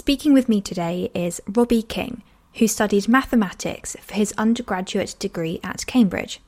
[0.00, 2.22] Speaking with me today is Robbie King,
[2.54, 6.40] who studied mathematics for his undergraduate degree at Cambridge.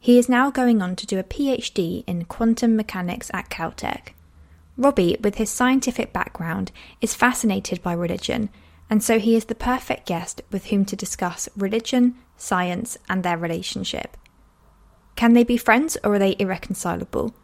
[0.00, 4.14] He is now going on to do a PhD in quantum mechanics at Caltech.
[4.78, 6.72] Robbie, with his scientific background,
[7.02, 8.48] is fascinated by religion,
[8.88, 13.36] and so he is the perfect guest with whom to discuss religion, science, and their
[13.36, 14.16] relationship.
[15.14, 17.34] Can they be friends or are they irreconcilable?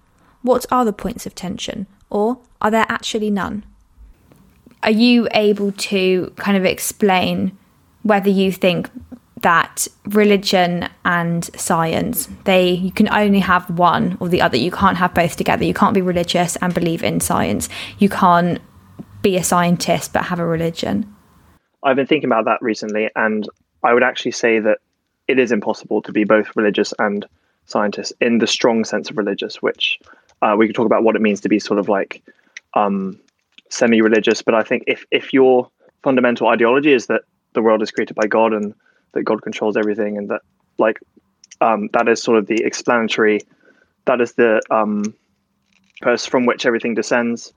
[0.40, 3.66] What are the points of tension, or are there actually none?
[4.82, 7.56] Are you able to kind of explain
[8.02, 8.91] whether you think
[9.42, 14.56] that religion and science they you can only have one or the other?
[14.56, 15.64] You can't have both together.
[15.64, 17.69] You can't be religious and believe in science.
[17.98, 18.60] You can't
[19.22, 21.14] be a scientist but have a religion.
[21.83, 23.48] I've been thinking about that recently and
[23.84, 24.78] i would actually say that
[25.28, 27.27] it is impossible to be both religious and
[27.66, 30.00] scientist in the strong sense of religious which
[30.41, 32.22] uh, we could talk about what it means to be sort of like
[32.74, 33.19] um,
[33.70, 35.70] semi-religious but i think if if your
[36.02, 37.22] fundamental ideology is that
[37.54, 38.74] the world is created by god and
[39.12, 40.42] that God controls everything and that
[40.78, 41.00] like
[41.60, 43.41] um, that is sort of the explanatory
[44.05, 45.14] that is the um,
[46.00, 47.52] purse from which everything descends,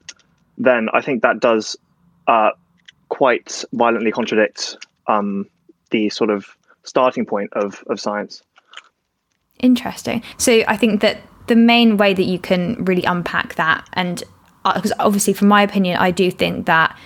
[0.57, 1.77] then I think that does
[2.27, 2.51] uh,
[3.09, 5.47] quite violently contradict um,
[5.91, 6.45] the sort of
[6.83, 8.43] starting point of, of science.
[9.59, 10.23] Interesting.
[10.37, 14.23] So I think that the main way that you can really unpack that, and
[14.63, 16.97] because uh, obviously, from my opinion, I do think that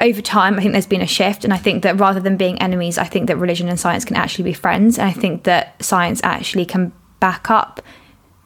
[0.00, 1.44] over time, I think there's been a shift.
[1.44, 4.16] And I think that rather than being enemies, I think that religion and science can
[4.16, 4.98] actually be friends.
[4.98, 7.80] And I think that science actually can back up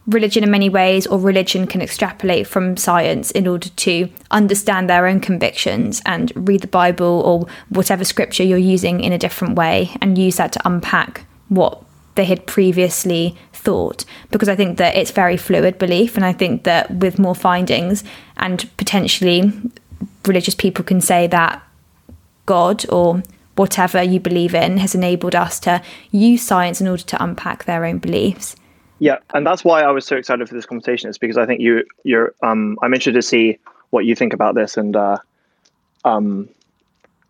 [0.06, 5.06] religion in many ways, or religion can extrapolate from science in order to understand their
[5.06, 9.94] own convictions and read the Bible or whatever scripture you're using in a different way
[10.00, 11.82] and use that to unpack what
[12.18, 16.64] they had previously thought because I think that it's very fluid belief and I think
[16.64, 18.02] that with more findings
[18.36, 19.52] and potentially
[20.26, 21.62] religious people can say that
[22.44, 23.22] God or
[23.54, 27.84] whatever you believe in has enabled us to use science in order to unpack their
[27.84, 28.56] own beliefs.
[28.98, 31.08] Yeah, and that's why I was so excited for this conversation.
[31.08, 33.58] Is because I think you you're um, I'm interested to see
[33.90, 35.18] what you think about this, and uh,
[36.04, 36.48] um,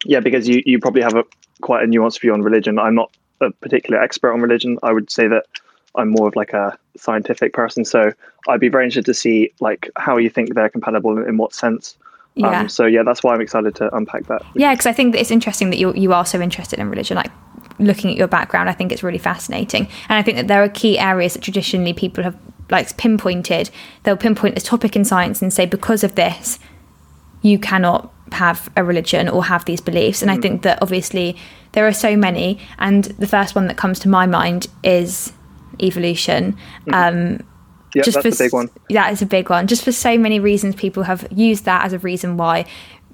[0.07, 1.25] yeah, because you you probably have a
[1.61, 2.79] quite a nuanced view on religion.
[2.79, 4.79] I'm not a particular expert on religion.
[4.83, 5.47] I would say that
[5.95, 7.85] I'm more of like a scientific person.
[7.85, 8.13] So
[8.49, 11.55] I'd be very interested to see like how you think they're compatible in, in what
[11.55, 11.97] sense.
[12.35, 12.61] Yeah.
[12.61, 14.43] Um, so yeah, that's why I'm excited to unpack that.
[14.55, 17.17] Yeah, because I think that it's interesting that you you are so interested in religion.
[17.17, 17.33] Like
[17.81, 20.69] looking at your background, I think it's really fascinating, and I think that there are
[20.69, 22.37] key areas that traditionally people have
[22.71, 23.71] like pinpointed.
[24.05, 26.61] They'll pinpoint a topic in science and say because of this,
[27.43, 30.23] you cannot have a religion or have these beliefs.
[30.23, 30.39] And mm.
[30.39, 31.37] I think that obviously
[31.73, 35.33] there are so many, and the first one that comes to my mind is
[35.81, 36.57] evolution.
[36.87, 36.95] Mm.
[36.95, 37.47] Um,
[37.95, 38.69] yeah, just that's for, a big one.
[38.91, 39.67] That is a big one.
[39.67, 42.67] Just for so many reasons, people have used that as a reason why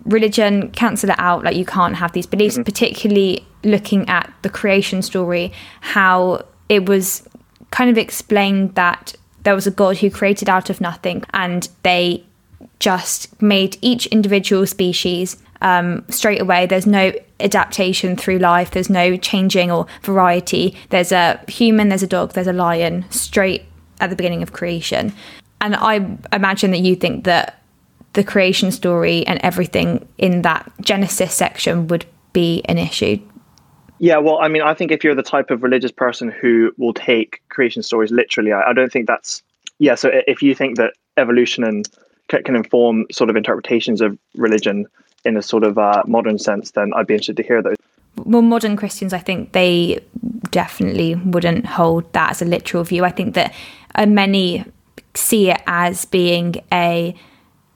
[0.04, 1.44] religion cancel it out.
[1.44, 2.64] Like you can't have these beliefs, mm-hmm.
[2.64, 7.26] particularly looking at the creation story, how it was
[7.70, 9.14] kind of explained that
[9.44, 12.24] there was a God who created out of nothing, and they
[12.84, 16.66] just made each individual species um, straight away.
[16.66, 18.72] There's no adaptation through life.
[18.72, 20.76] There's no changing or variety.
[20.90, 21.88] There's a human.
[21.88, 22.34] There's a dog.
[22.34, 23.06] There's a lion.
[23.08, 23.62] Straight
[24.00, 25.14] at the beginning of creation.
[25.62, 27.62] And I imagine that you think that
[28.12, 33.18] the creation story and everything in that Genesis section would be an issue.
[33.98, 36.92] Yeah, well, I mean, I think if you're the type of religious person who will
[36.92, 39.42] take creation stories literally, I, I don't think that's.
[39.78, 41.88] Yeah, so if you think that evolution and
[42.28, 44.86] can inform sort of interpretations of religion
[45.24, 47.76] in a sort of uh, modern sense, then I'd be interested to hear those.
[48.16, 50.00] Well, modern Christians, I think they
[50.50, 53.04] definitely wouldn't hold that as a literal view.
[53.04, 53.52] I think that
[53.94, 54.64] uh, many
[55.14, 57.14] see it as being a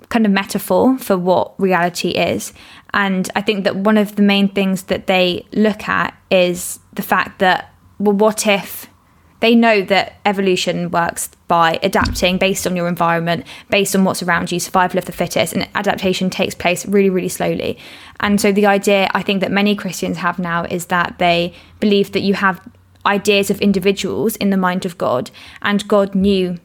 [0.08, 2.52] kind of metaphor for what reality is.
[2.94, 7.02] And I think that one of the main things that they look at is the
[7.02, 8.88] fact that, well, what if
[9.40, 14.52] they know that evolution works by adapting based on your environment, based on what's around
[14.52, 17.78] you, survival of the fittest, and adaptation takes place really, really slowly.
[18.20, 22.12] And so the idea I think that many Christians have now is that they believe
[22.12, 22.60] that you have
[23.06, 25.30] ideas of individuals in the mind of God,
[25.62, 26.58] and God knew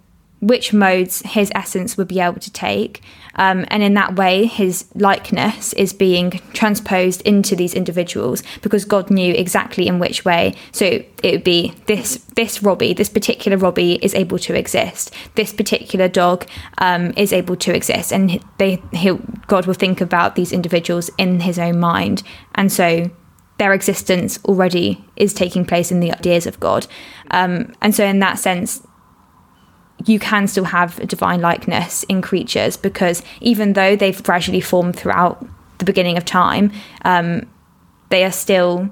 [0.44, 3.02] which modes his essence would be able to take.
[3.36, 9.10] Um, and in that way, his likeness is being transposed into these individuals because God
[9.10, 10.54] knew exactly in which way.
[10.74, 15.14] So it would be this this Robbie, this particular Robbie is able to exist.
[15.36, 16.46] This particular dog
[16.80, 19.18] um, is able to exist, and they he
[19.48, 22.22] God will think about these individuals in His own mind,
[22.54, 23.10] and so
[23.60, 26.86] their existence already is taking place in the ideas of God.
[27.32, 28.86] Um, and so, in that sense,
[30.06, 34.96] you can still have a divine likeness in creatures because even though they've gradually formed
[34.96, 35.46] throughout
[35.78, 36.72] the beginning of time,
[37.06, 37.48] um,
[38.10, 38.90] they are still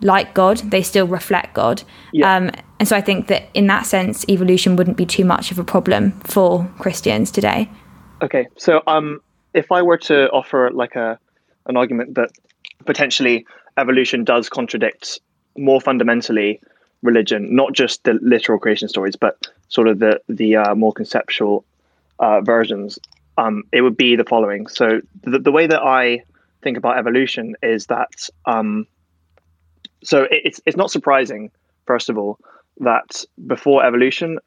[0.00, 0.58] like God.
[0.58, 1.82] They still reflect God.
[2.12, 2.36] Yeah.
[2.36, 5.58] Um, and so I think that in that sense, evolution wouldn't be too much of
[5.58, 7.70] a problem for Christians today.
[8.22, 9.20] Okay, so um,
[9.54, 11.18] if I were to offer like a
[11.66, 12.30] an argument that
[12.86, 15.20] potentially evolution does contradict
[15.56, 16.60] more fundamentally
[17.02, 21.64] religion, not just the literal creation stories, but sort of the the uh, more conceptual
[22.18, 22.98] uh, versions,
[23.38, 24.66] um, it would be the following.
[24.66, 26.24] So the, the way that I
[26.62, 28.86] think about evolution is that um,
[30.04, 31.50] so it, it's it's not surprising,
[31.86, 32.38] first of all,
[32.80, 34.38] that before evolution,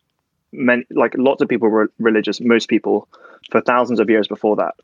[0.51, 3.07] many like lots of people were religious, most people
[3.49, 4.75] for thousands of years before that,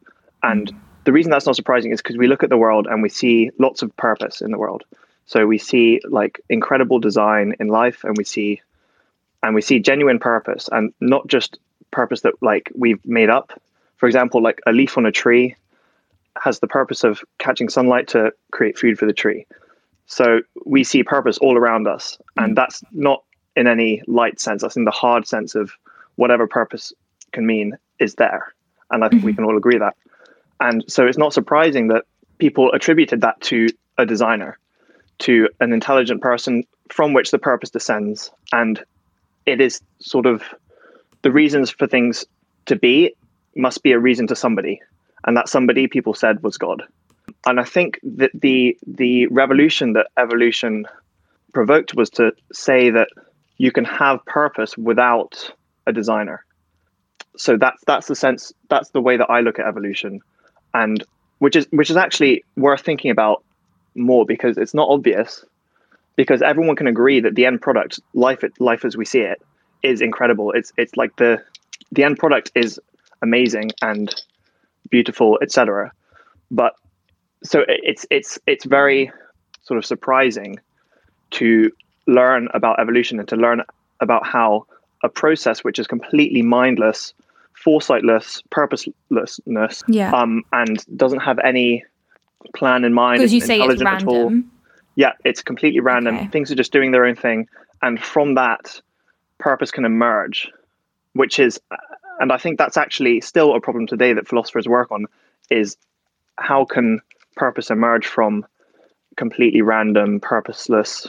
[0.41, 0.73] and
[1.05, 3.51] the reason that's not surprising is because we look at the world and we see
[3.57, 4.83] lots of purpose in the world.
[5.25, 8.61] So we see like incredible design in life, and we see
[9.43, 11.59] and we see genuine purpose, and not just
[11.91, 13.59] purpose that like we've made up.
[13.97, 15.55] For example, like a leaf on a tree
[16.41, 19.45] has the purpose of catching sunlight to create food for the tree.
[20.05, 22.55] So we see purpose all around us, and mm.
[22.55, 23.23] that's not
[23.55, 24.61] in any light sense.
[24.61, 25.71] That's in the hard sense of
[26.15, 26.93] whatever purpose
[27.31, 28.53] can mean is there,
[28.91, 29.43] and I think we mm-hmm.
[29.43, 29.95] can all agree that.
[30.59, 32.05] And so it's not surprising that
[32.37, 34.57] people attributed that to a designer,
[35.19, 38.83] to an intelligent person from which the purpose descends, and
[39.45, 40.43] it is sort of
[41.21, 42.25] the reasons for things
[42.65, 43.13] to be
[43.55, 44.79] must be a reason to somebody,
[45.25, 46.83] and that somebody people said was God.
[47.45, 50.85] And I think that the the revolution that evolution
[51.53, 53.09] provoked was to say that
[53.57, 55.51] you can have purpose without
[55.87, 56.45] a designer.
[57.37, 60.19] So that's that's the sense that's the way that I look at evolution,
[60.73, 61.03] and
[61.39, 63.43] which is which is actually worth thinking about
[63.95, 65.43] more because it's not obvious
[66.19, 69.41] because everyone can agree that the end product life life as we see it
[69.83, 71.41] is incredible it's it's like the
[71.93, 72.77] the end product is
[73.21, 74.13] amazing and
[74.89, 75.89] beautiful etc
[76.51, 76.73] but
[77.41, 79.09] so it's it's it's very
[79.61, 80.59] sort of surprising
[81.31, 81.71] to
[82.05, 83.61] learn about evolution and to learn
[84.01, 84.65] about how
[85.03, 87.13] a process which is completely mindless
[87.65, 90.11] foresightless purposelessness Yeah.
[90.11, 91.85] um, and doesn't have any
[92.55, 94.23] plan in mind Because you say it's intelligent at all.
[94.29, 94.51] random.
[94.99, 96.17] Yeah, it's completely random.
[96.17, 96.27] Okay.
[96.27, 97.47] Things are just doing their own thing,
[97.81, 98.81] and from that,
[99.37, 100.51] purpose can emerge,
[101.13, 101.57] which is,
[102.19, 105.05] and I think that's actually still a problem today that philosophers work on,
[105.49, 105.77] is
[106.37, 106.99] how can
[107.37, 108.45] purpose emerge from
[109.15, 111.07] completely random, purposeless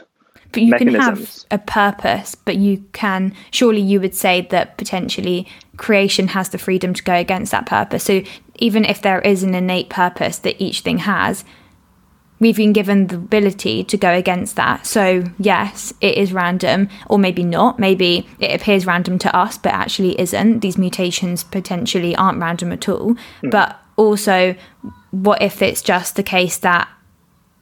[0.53, 5.47] But you can have a purpose, but you can surely you would say that potentially
[5.77, 8.05] creation has the freedom to go against that purpose.
[8.05, 8.23] So
[8.57, 11.45] even if there is an innate purpose that each thing has,
[12.41, 14.87] we've been given the ability to go against that.
[14.87, 17.79] So yes, it is random, or maybe not.
[17.79, 20.61] Maybe it appears random to us, but actually isn't.
[20.61, 23.15] These mutations potentially aren't random at all.
[23.43, 24.57] But also,
[25.11, 26.89] what if it's just the case that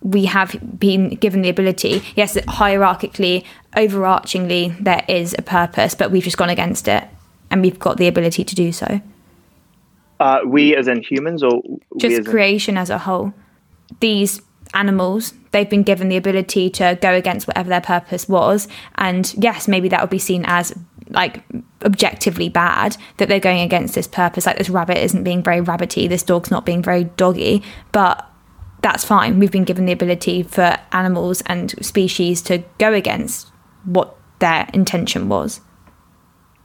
[0.01, 3.45] we have been given the ability, yes, hierarchically,
[3.77, 7.05] overarchingly, there is a purpose, but we've just gone against it
[7.51, 9.01] and we've got the ability to do so.
[10.21, 11.63] Uh, we as in humans, or
[11.97, 13.33] Just as in, creation as a whole.
[14.01, 14.43] These
[14.75, 18.69] animals, they've been given the ability to go against whatever their purpose was.
[18.97, 20.75] And yes, maybe that would be seen as
[21.11, 21.43] like
[21.85, 24.47] objectively bad that they're going against this purpose.
[24.47, 27.63] Like this rabbit isn't being very rabbity, this dog's not being very doggy,
[27.93, 28.29] but
[28.83, 29.39] that's fine.
[29.39, 33.49] We've been given the ability for animals and species to go against
[33.85, 35.61] what their intention was.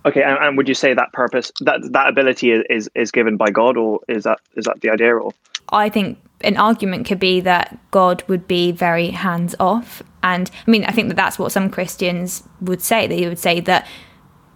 [0.06, 3.38] okay, and, and would you say that purpose, that that ability is, is is given
[3.38, 5.32] by God, or is that is that the idea, or
[5.70, 10.04] I think an argument could be that God would be very hands off.
[10.22, 13.08] And I mean, I think that that's what some Christians would say.
[13.08, 13.88] They would say that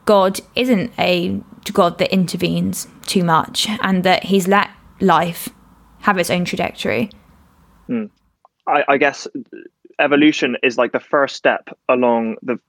[0.05, 1.41] God isn't a
[1.73, 4.69] God that intervenes too much and that he's let
[5.01, 5.49] life
[5.99, 7.09] have its own trajectory.
[7.87, 8.05] Hmm.
[8.67, 9.27] I, I guess
[9.99, 12.59] evolution is like the first step along the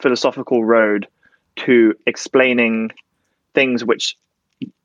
[0.00, 1.08] philosophical road
[1.56, 2.90] to explaining
[3.54, 4.16] things which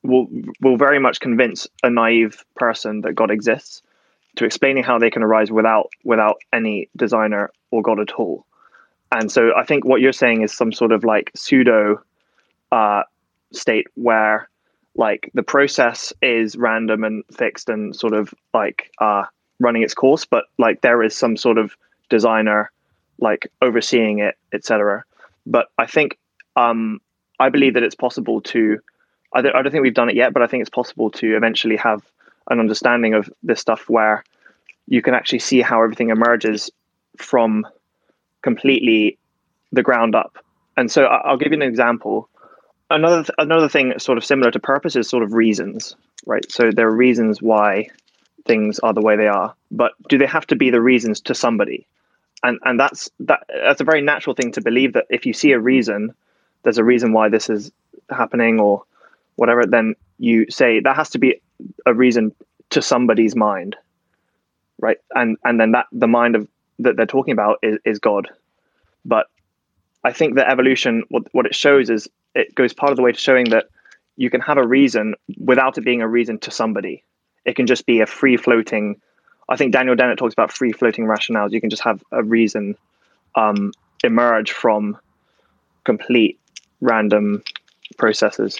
[0.03, 0.27] will
[0.61, 3.81] will very much convince a naive person that God exists,
[4.35, 8.45] to explaining how they can arise without without any designer or God at all.
[9.11, 12.01] And so I think what you're saying is some sort of like pseudo
[12.71, 13.03] uh,
[13.51, 14.49] state where
[14.95, 19.25] like the process is random and fixed and sort of like uh,
[19.59, 21.75] running its course, but like there is some sort of
[22.09, 22.71] designer
[23.19, 25.03] like overseeing it, etc.
[25.45, 26.17] But I think
[26.55, 26.99] um,
[27.39, 28.79] I believe that it's possible to.
[29.33, 31.35] I don't, I don't think we've done it yet, but I think it's possible to
[31.35, 32.03] eventually have
[32.49, 34.23] an understanding of this stuff where
[34.87, 36.69] you can actually see how everything emerges
[37.17, 37.65] from
[38.41, 39.17] completely
[39.71, 40.37] the ground up.
[40.77, 42.29] And so I'll give you an example.
[42.89, 46.49] Another th- another thing sort of similar to purpose is sort of reasons, right?
[46.51, 47.89] So there are reasons why
[48.45, 51.35] things are the way they are, but do they have to be the reasons to
[51.35, 51.87] somebody?
[52.43, 55.51] And and that's that that's a very natural thing to believe that if you see
[55.53, 56.13] a reason,
[56.63, 57.71] there's a reason why this is
[58.09, 58.83] happening or
[59.35, 61.41] whatever, then you say that has to be
[61.85, 62.33] a reason
[62.71, 63.75] to somebody's mind.
[64.79, 64.97] Right.
[65.13, 66.47] And and then that the mind of
[66.79, 68.29] that they're talking about is, is God.
[69.05, 69.27] But
[70.03, 73.11] I think that evolution what what it shows is it goes part of the way
[73.11, 73.67] to showing that
[74.17, 77.03] you can have a reason without it being a reason to somebody.
[77.45, 79.01] It can just be a free floating.
[79.49, 81.51] I think Daniel Dennett talks about free floating rationales.
[81.51, 82.77] You can just have a reason
[83.35, 83.73] um,
[84.03, 84.97] emerge from
[85.83, 86.39] complete
[86.81, 87.43] random
[87.97, 88.59] processes.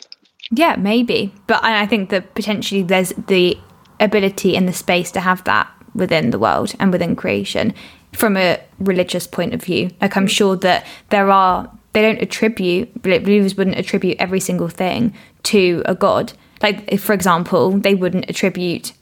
[0.52, 1.34] Yeah, maybe.
[1.48, 3.58] But I think that potentially there's the
[4.00, 7.74] ability and the space to have that within the world and within creation
[8.12, 9.90] from a religious point of view.
[10.02, 10.30] Like I'm mm.
[10.30, 15.94] sure that there are they don't attribute believers wouldn't attribute every single thing to a
[15.94, 16.34] god.
[16.62, 18.94] Like if, for example, they wouldn't attribute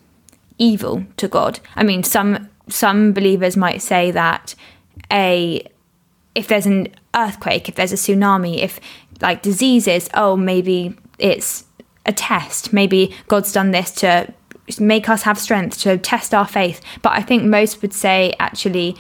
[0.58, 1.60] evil to God.
[1.76, 4.56] I mean, some some believers might say that
[5.12, 5.66] a
[6.36, 8.80] if there's an earthquake, if there's a tsunami, if
[9.22, 11.66] like diseases, oh maybe it's
[12.06, 12.74] a test.
[12.74, 14.34] Maybe God's done this to
[14.80, 16.82] make us have strength to test our faith.
[17.02, 18.96] But I think most would say actually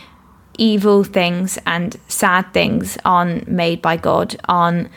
[0.58, 4.90] evil things and sad things aren't made by God, aren't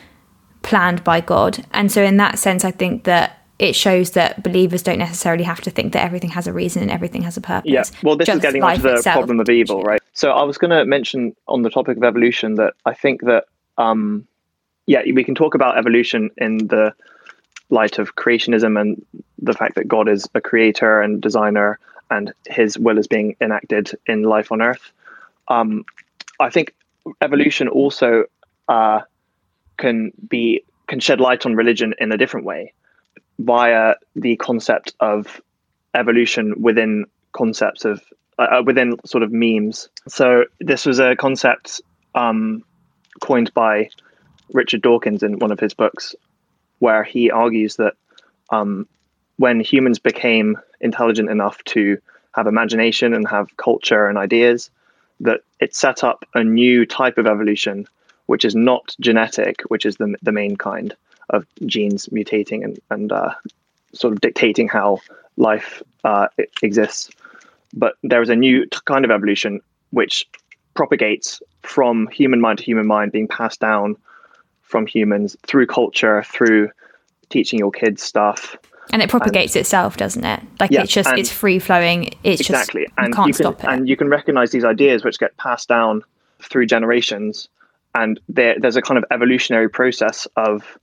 [0.63, 1.65] planned by God.
[1.73, 5.61] And so, in that sense, I think that it shows that believers don't necessarily have
[5.61, 7.71] to think that everything has a reason and everything has a purpose.
[7.71, 9.15] Yeah, well, this is getting onto the itself.
[9.15, 10.03] problem of evil, right?
[10.13, 13.45] So, I was going to mention on the topic of evolution that I think that,
[13.79, 14.27] um,
[14.87, 16.95] yeah, we can talk about evolution in the
[17.71, 19.05] light of creationism and
[19.39, 21.79] the fact that God is a creator and designer
[22.11, 24.93] and his will is being enacted in life on earth.
[25.49, 25.85] Um,
[26.41, 26.75] I think
[27.21, 28.25] evolution also
[28.69, 29.01] uh,
[29.77, 32.73] can be can shed light on religion in a different way
[33.39, 35.41] via the concept of
[35.95, 38.03] evolution within concepts of
[38.39, 39.89] uh, uh within sort of memes.
[40.09, 41.81] So this was a concept
[42.15, 42.63] um,
[43.21, 43.91] coined by
[44.53, 46.15] Richard Dawkins in one of his books,
[46.85, 47.95] where he argues that
[48.51, 48.87] um,
[49.39, 51.97] when humans became intelligent enough to
[52.35, 54.69] have imagination and have culture and ideas,
[55.21, 57.89] that it set up a new type of evolution,
[58.27, 60.95] which is not genetic, which is the, the main kind
[61.31, 63.33] of genes mutating and, and uh,
[63.95, 64.99] sort of dictating how
[65.39, 66.27] life uh,
[66.63, 67.11] exists.
[67.73, 70.29] But there is a new t- kind of evolution which
[70.75, 73.97] propagates from human mind to human mind, being passed down
[74.75, 76.69] from humans through culture, through
[77.29, 78.57] teaching your kids stuff,
[78.91, 80.41] and it propagates and, itself, doesn't it?
[80.59, 82.13] Like yeah, it's just it's free flowing.
[82.25, 83.71] It's exactly, just and you can't you can, stop it.
[83.71, 86.03] And you can recognize these ideas which get passed down
[86.43, 87.49] through generations,
[87.95, 90.77] and there, there's a kind of evolutionary process of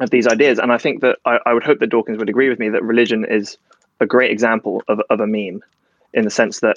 [0.00, 0.58] of these ideas.
[0.58, 2.82] And I think that I, I, would hope that Dawkins would agree with me that
[2.82, 3.56] religion is
[4.00, 5.64] a great example of of a meme,
[6.12, 6.76] in the sense that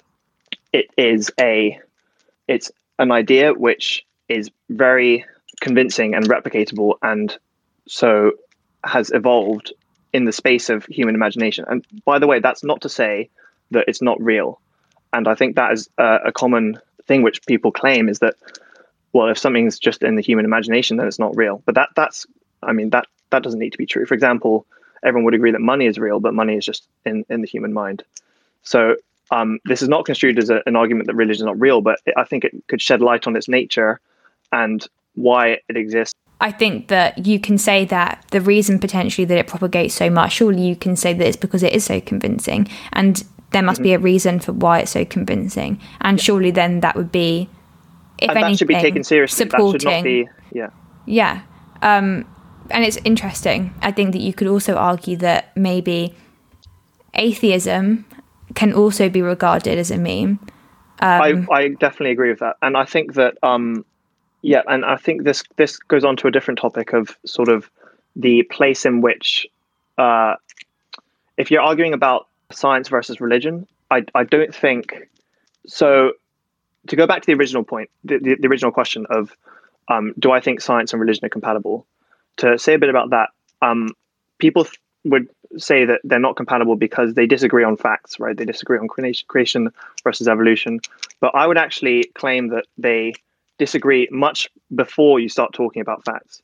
[0.72, 1.78] it is a
[2.48, 5.26] it's an idea which is very
[5.62, 7.38] convincing and replicatable, and
[7.88, 8.34] so
[8.84, 9.74] has evolved
[10.14, 11.66] in the space of human imagination.
[11.68, 13.30] And by the way, that's not to say
[13.72, 14.60] that it's not real.
[15.14, 18.36] And I think that is a, common thing which people claim is that,
[19.14, 21.62] well, if something's just in the human imagination, then it's not real.
[21.66, 22.26] But that that's,
[22.62, 24.06] I mean, that that doesn't need to be true.
[24.06, 24.66] For example,
[25.04, 27.74] everyone would agree that money is real, but money is just in in the human
[27.74, 28.04] mind.
[28.64, 28.98] So
[29.32, 32.00] um, this is not construed as a, an argument that religion is not real, but
[32.16, 34.00] I think it could shed light on its nature
[34.52, 34.86] and
[35.18, 39.48] why it exists I think that you can say that the reason potentially that it
[39.48, 42.68] propagates so much, surely you can say that it's because it is so convincing.
[42.94, 43.84] And there must mm-hmm.
[43.84, 45.82] be a reason for why it's so convincing.
[46.02, 46.24] And yeah.
[46.24, 47.50] surely then that would be,
[48.20, 49.46] if and anything, that should be taken seriously.
[49.46, 50.70] Supporting, That should not be, yeah.
[51.06, 51.42] Yeah.
[51.82, 52.26] Um,
[52.70, 53.74] and it's interesting.
[53.82, 56.16] I think that you could also argue that maybe
[57.16, 58.06] atheism
[58.54, 60.40] can also be regarded as a meme.
[61.00, 62.58] Um, I, I definitely agree with that.
[62.62, 63.86] And I think that um,
[64.48, 67.70] yeah, and I think this this goes on to a different topic of sort of
[68.16, 69.46] the place in which,
[69.98, 70.36] uh,
[71.36, 75.10] if you're arguing about science versus religion, I I don't think
[75.68, 76.14] so.
[76.88, 79.36] To go back to the original point, the, the, the original question of,
[79.90, 81.86] um, do I think science and religion are compatible?
[82.38, 83.90] To say a bit about that, um,
[84.38, 85.28] people th- would
[85.58, 88.38] say that they're not compatible because they disagree on facts, right?
[88.38, 89.74] They disagree on creation
[90.06, 90.80] versus evolution.
[91.20, 93.14] But I would actually claim that they
[93.58, 96.42] disagree much before you start talking about facts.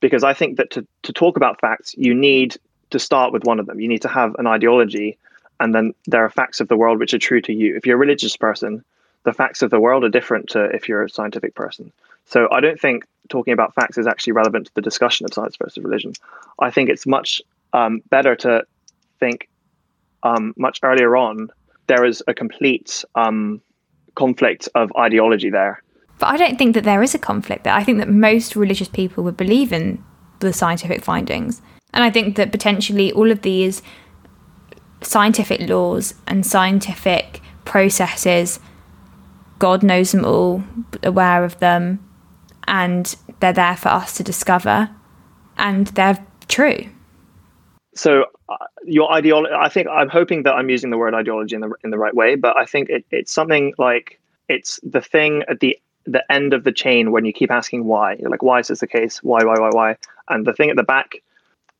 [0.00, 2.56] Because I think that to, to talk about facts, you need
[2.90, 3.80] to start with one of them.
[3.80, 5.16] You need to have an ideology,
[5.60, 7.76] and then there are facts of the world which are true to you.
[7.76, 8.84] If you're a religious person,
[9.24, 11.92] the facts of the world are different to if you're a scientific person.
[12.26, 15.56] So I don't think talking about facts is actually relevant to the discussion of science
[15.56, 16.12] versus religion.
[16.60, 17.40] I think it's much
[17.72, 18.64] um, better to
[19.18, 19.48] think
[20.22, 21.50] um, much earlier on,
[21.86, 23.60] there is a complete um,
[24.14, 25.82] conflict of ideology there.
[26.18, 27.74] But I don't think that there is a conflict there.
[27.74, 30.02] I think that most religious people would believe in
[30.40, 31.60] the scientific findings.
[31.92, 33.82] And I think that potentially all of these
[35.00, 38.60] scientific laws and scientific processes,
[39.58, 40.64] God knows them all,
[41.02, 42.04] aware of them,
[42.66, 44.90] and they're there for us to discover,
[45.58, 46.86] and they're true.
[47.94, 51.60] So uh, your ideology, I think I'm hoping that I'm using the word ideology in
[51.60, 55.44] the in the right way, but I think it, it's something like it's the thing
[55.48, 58.16] at the the end of the chain when you keep asking why.
[58.18, 59.22] You're like, why is this the case?
[59.22, 59.96] Why, why, why, why?
[60.28, 61.22] And the thing at the back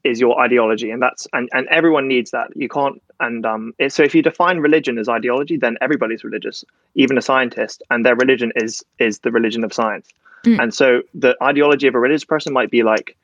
[0.02, 2.54] is your ideology, and that's and and everyone needs that.
[2.54, 3.74] You can't and um.
[3.78, 6.64] It, so if you define religion as ideology, then everybody's religious,
[6.94, 10.08] even a scientist, and their religion is is the religion of science.
[10.44, 10.62] Mm.
[10.62, 13.16] And so the ideology of a religious person might be like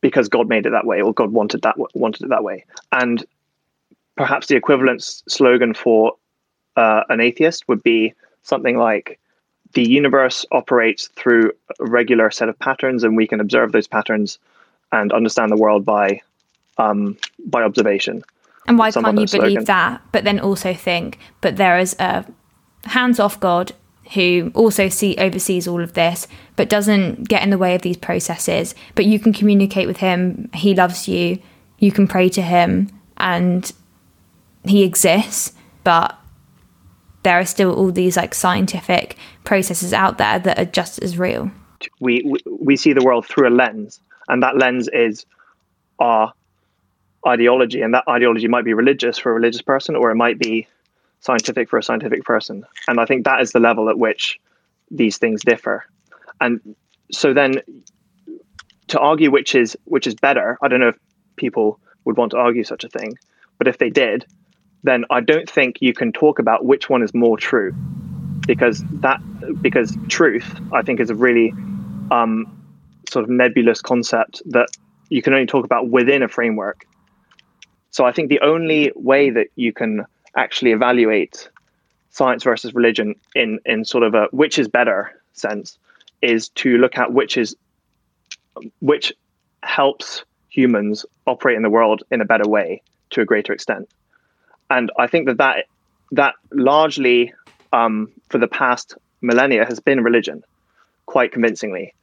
[0.00, 2.64] because God made it that way or God wanted that wanted it that way.
[2.92, 3.24] And
[4.16, 6.14] perhaps the equivalent slogan for
[6.76, 9.18] uh, an atheist would be something like
[9.74, 14.38] the universe operates through a regular set of patterns and we can observe those patterns
[14.90, 16.20] and understand the world by
[16.78, 18.22] um, by observation.
[18.66, 19.48] And why can't you slogan.
[19.48, 22.24] believe that, but then also think, but there is a
[22.84, 23.72] hands-off God
[24.14, 27.96] who also see oversees all of this, but doesn't get in the way of these
[27.96, 28.74] processes.
[28.94, 30.50] But you can communicate with him.
[30.54, 31.38] He loves you.
[31.78, 33.70] You can pray to him, and
[34.64, 35.52] he exists.
[35.82, 36.16] But
[37.22, 41.50] there are still all these like scientific processes out there that are just as real.
[42.00, 45.26] We we, see the world through a lens, and that lens is
[45.98, 46.32] our
[47.26, 50.66] ideology, and that ideology might be religious for a religious person, or it might be
[51.20, 52.64] scientific for a scientific person.
[52.86, 54.40] And I think that is the level at which
[54.90, 55.84] these things differ.
[56.40, 56.76] And
[57.10, 57.54] so then
[58.88, 60.98] to argue which is which is better, I don't know if
[61.36, 63.16] people would want to argue such a thing,
[63.58, 64.24] but if they did,
[64.82, 67.74] then I don't think you can talk about which one is more true.
[68.46, 69.20] Because that
[69.62, 71.52] because truth, I think, is a really
[72.10, 72.46] um,
[73.08, 74.68] sort of nebulous concept that
[75.08, 76.84] you can only talk about within a framework.
[77.90, 81.48] So I think the only way that you can actually evaluate
[82.10, 85.78] science versus religion in in sort of a which is better sense
[86.20, 87.54] is to look at which is
[88.80, 89.12] which
[89.62, 93.88] helps humans operate in the world in a better way to a greater extent
[94.72, 95.64] and i think that that
[96.10, 97.32] that largely
[97.72, 100.42] um, for the past millennia has been religion
[101.06, 101.94] quite convincingly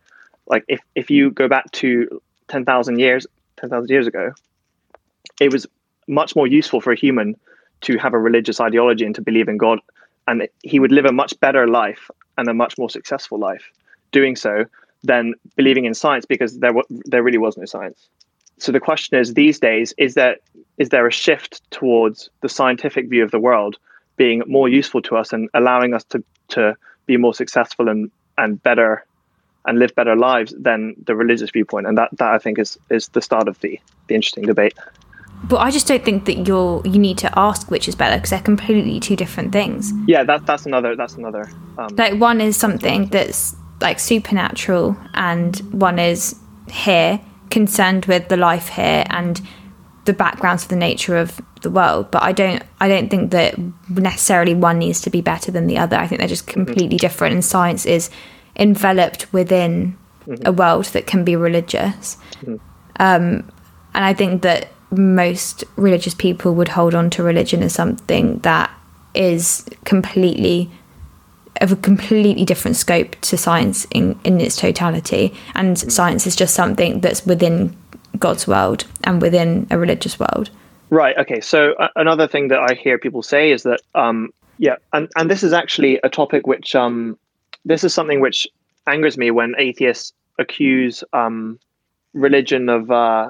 [0.48, 3.28] like if, if you go back to 10,000 years
[3.58, 4.34] 10,000 years ago
[5.40, 5.68] it was
[6.08, 7.36] much more useful for a human
[7.82, 9.80] to have a religious ideology and to believe in God.
[10.28, 13.72] And he would live a much better life and a much more successful life
[14.12, 14.66] doing so
[15.04, 18.10] than believing in science because there, there really was no science.
[18.60, 20.38] So the question is these days, is there,
[20.78, 23.78] is there a shift towards the scientific view of the world
[24.18, 28.62] being more useful to us and allowing us to, to be more successful and, and
[28.62, 29.06] better
[29.66, 31.88] and live better lives than the religious viewpoint?
[31.88, 34.74] And that, that I think is, is the start of the, the interesting debate.
[35.46, 38.32] But I just don't think that you're you need to ask which is better because
[38.32, 39.94] they're completely two different things.
[40.06, 41.50] Yeah, that that's another that's another.
[41.78, 46.36] Um, like one is something that's like supernatural, and one is
[46.70, 49.42] here concerned with the life here and
[50.06, 52.10] the backgrounds of the nature of the world.
[52.12, 53.56] But I don't I don't think that
[53.90, 55.98] necessarily one needs to be better than the other.
[55.98, 56.98] I think they're just completely mm-hmm.
[56.98, 58.10] different, and science is
[58.56, 60.46] enveloped within mm-hmm.
[60.46, 62.18] a world that can be religious.
[62.42, 62.56] Mm-hmm.
[63.00, 63.52] Um,
[63.94, 68.72] and I think that most religious people would hold on to religion as something that
[69.14, 70.72] is completely
[71.62, 75.34] of a completely different scope to science in, in its totality.
[75.56, 77.76] And science is just something that's within
[78.18, 80.50] God's world and within a religious world.
[80.90, 81.18] Right.
[81.18, 81.42] Okay.
[81.42, 85.30] So uh, another thing that I hear people say is that, um, yeah, and, and
[85.30, 87.18] this is actually a topic which, um,
[87.66, 88.48] this is something which
[88.88, 91.60] angers me when atheists accuse um,
[92.14, 93.30] religion of uh,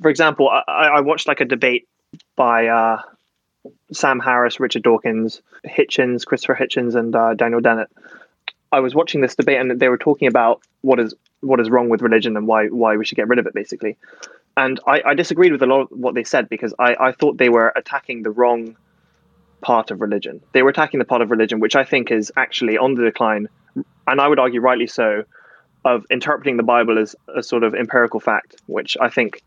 [0.00, 1.88] for example, I, I watched like a debate
[2.36, 3.00] by uh,
[3.92, 7.88] Sam Harris, Richard Dawkins, Hitchens, Christopher Hitchens, and uh, Daniel Dennett.
[8.72, 11.88] I was watching this debate, and they were talking about what is what is wrong
[11.88, 13.96] with religion and why why we should get rid of it, basically.
[14.56, 17.38] And I, I disagreed with a lot of what they said because I, I thought
[17.38, 18.76] they were attacking the wrong
[19.60, 20.40] part of religion.
[20.52, 23.48] They were attacking the part of religion which I think is actually on the decline,
[24.06, 25.24] and I would argue rightly so,
[25.84, 29.42] of interpreting the Bible as a sort of empirical fact, which I think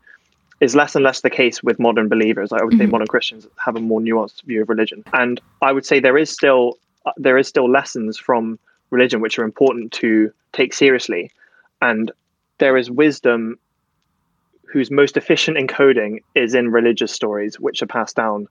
[0.60, 2.52] is less and less the case with modern believers.
[2.52, 2.80] I would mm-hmm.
[2.80, 6.18] say modern Christians have a more nuanced view of religion, and I would say there
[6.18, 8.58] is still uh, there is still lessons from
[8.90, 11.30] religion which are important to take seriously,
[11.82, 12.10] and
[12.58, 13.58] there is wisdom
[14.64, 18.48] whose most efficient encoding is in religious stories which are passed down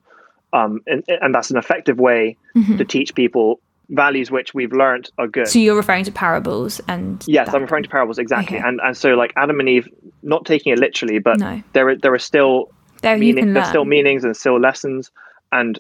[0.54, 2.78] um, and, and that's an effective way mm-hmm.
[2.78, 5.48] to teach people values which we've learned are good.
[5.48, 7.56] So you're referring to parables and Yes, that.
[7.56, 8.58] I'm referring to parables exactly.
[8.58, 8.68] Okay.
[8.68, 9.88] And and so like Adam and Eve
[10.22, 11.62] not taking it literally, but no.
[11.74, 15.12] there there are still there meaning, there's still meanings and still lessons
[15.52, 15.78] and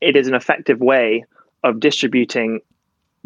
[0.00, 1.24] it is an effective way
[1.64, 2.60] of distributing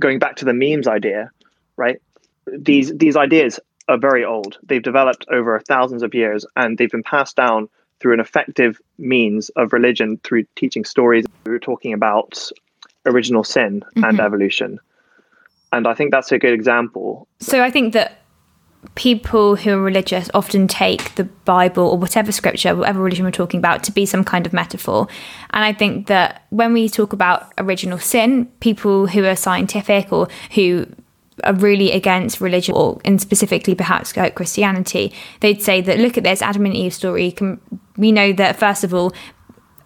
[0.01, 1.31] going back to the memes idea,
[1.77, 2.01] right?
[2.47, 4.59] These these ideas are very old.
[4.63, 7.69] They've developed over thousands of years and they've been passed down
[8.01, 11.25] through an effective means of religion through teaching stories.
[11.47, 12.51] We were talking about
[13.07, 14.05] original sin mm-hmm.
[14.05, 14.79] and evolution.
[15.73, 17.27] And I think that's a good example.
[17.41, 18.25] So I think that
[18.95, 23.59] people who are religious often take the Bible or whatever scripture, whatever religion we're talking
[23.59, 25.09] about, to be some kind of metaphor.
[25.51, 30.29] And I think that when we talk about original sin, people who are scientific or
[30.53, 30.87] who
[31.43, 36.43] are really against religion or and specifically perhaps Christianity, they'd say that look at this
[36.43, 37.35] Adam and Eve story.
[37.97, 39.13] we know that first of all,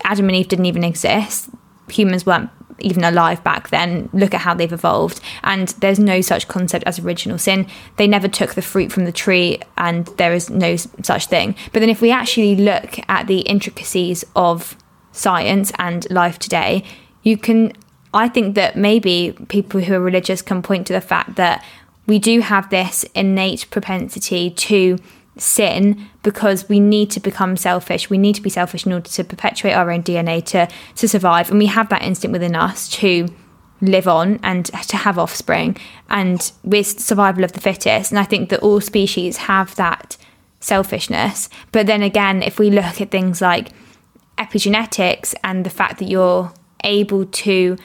[0.05, 1.49] Adam and Eve didn't even exist.
[1.91, 4.09] Humans weren't even alive back then.
[4.13, 5.21] Look at how they've evolved.
[5.43, 7.67] And there's no such concept as original sin.
[7.97, 11.55] They never took the fruit from the tree, and there is no such thing.
[11.73, 14.77] But then if we actually look at the intricacies of
[15.13, 16.85] science and life today,
[17.23, 17.73] you can.
[18.15, 21.63] I think that maybe people who are religious can point to the fact that
[22.07, 24.99] we do have this innate propensity to
[25.39, 28.11] sin because we need to become selfish.
[28.11, 31.51] We need to be selfish in order to perpetuate our own DNA to to survive,
[31.51, 33.29] and we have that instinct within us to
[33.81, 35.77] live on and to have offspring.
[36.09, 38.11] And we're survival of the fittest.
[38.11, 40.17] And I think that all species have that
[40.61, 41.49] selfishness.
[41.73, 43.71] But then again, if we look at things like
[44.37, 46.53] epigenetics and the fact that you're
[46.85, 47.77] able to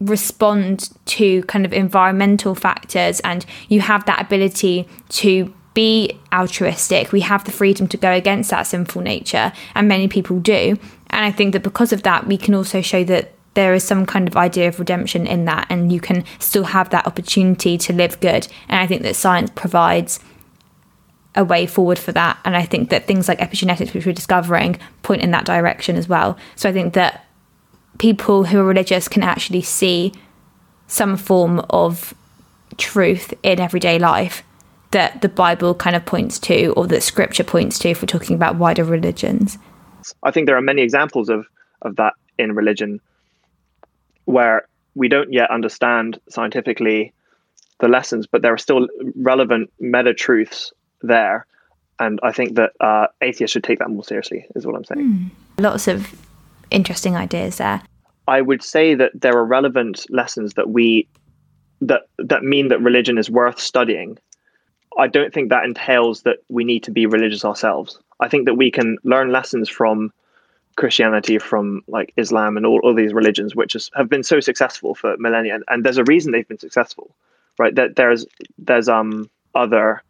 [0.00, 7.12] respond to kind of environmental factors and you have that ability to be altruistic.
[7.12, 10.78] We have the freedom to go against that sinful nature, and many people do.
[11.10, 14.06] And I think that because of that, we can also show that there is some
[14.06, 17.92] kind of idea of redemption in that, and you can still have that opportunity to
[17.92, 18.46] live good.
[18.68, 20.20] And I think that science provides
[21.34, 22.38] a way forward for that.
[22.44, 26.08] And I think that things like epigenetics, which we're discovering, point in that direction as
[26.08, 26.36] well.
[26.56, 27.24] So I think that
[27.98, 30.12] people who are religious can actually see
[30.86, 32.14] some form of
[32.76, 34.42] truth in everyday life
[34.90, 38.36] that the Bible kind of points to or that scripture points to if we're talking
[38.36, 39.58] about wider religions?
[40.22, 41.46] I think there are many examples of,
[41.82, 43.00] of that in religion
[44.24, 47.12] where we don't yet understand scientifically
[47.80, 50.72] the lessons, but there are still relevant meta truths
[51.02, 51.46] there.
[51.98, 55.00] And I think that uh, atheists should take that more seriously, is what I'm saying.
[55.00, 55.30] Mm.
[55.62, 56.14] Lots of
[56.70, 57.82] interesting ideas there.
[58.26, 61.08] I would say that there are relevant lessons that we
[61.82, 64.18] that that mean that religion is worth studying
[64.98, 67.98] I don't think that entails that we need to be religious ourselves.
[68.18, 70.12] I think that we can learn lessons from
[70.76, 74.94] Christianity, from like Islam, and all, all these religions, which is, have been so successful
[74.94, 75.54] for millennia.
[75.54, 77.14] And, and there's a reason they've been successful,
[77.58, 77.74] right?
[77.74, 78.26] That there's
[78.58, 80.02] there's um other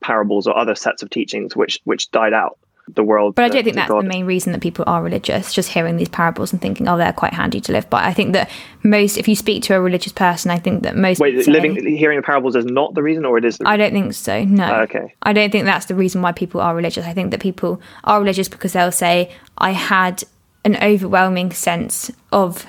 [0.00, 2.58] parables or other sets of teachings which which died out
[2.94, 3.34] the world.
[3.34, 4.04] But I don't think that's God.
[4.04, 7.12] the main reason that people are religious, just hearing these parables and thinking, oh, they're
[7.12, 8.04] quite handy to live by.
[8.04, 8.50] I think that
[8.82, 11.20] most, if you speak to a religious person, I think that most.
[11.20, 13.58] Wait, say, living, hearing the parables is not the reason, or it is?
[13.64, 14.64] I don't think so, no.
[14.64, 15.14] Uh, okay.
[15.22, 17.06] I don't think that's the reason why people are religious.
[17.06, 20.24] I think that people are religious because they'll say, I had
[20.64, 22.66] an overwhelming sense of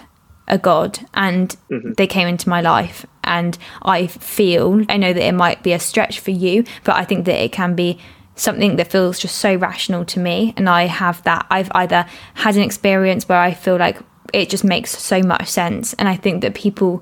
[0.47, 1.93] a God and mm-hmm.
[1.93, 3.05] they came into my life.
[3.23, 7.05] And I feel, I know that it might be a stretch for you, but I
[7.05, 7.99] think that it can be
[8.39, 10.53] something that feels just so rational to me.
[10.55, 11.45] And I have that.
[11.49, 13.99] I've either had an experience where I feel like
[14.33, 15.93] it just makes so much sense.
[15.95, 17.01] And I think that people,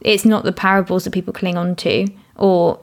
[0.00, 2.80] it's not the parables that people cling on to or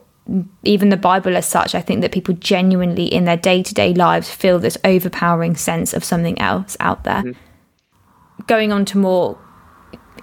[0.63, 1.75] even the Bible as such.
[1.75, 5.93] I think that people genuinely in their day to day lives feel this overpowering sense
[5.93, 7.23] of something else out there.
[7.23, 8.43] Mm-hmm.
[8.47, 9.37] Going on to more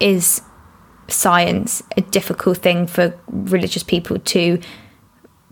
[0.00, 0.42] is
[1.08, 4.60] science a difficult thing for religious people to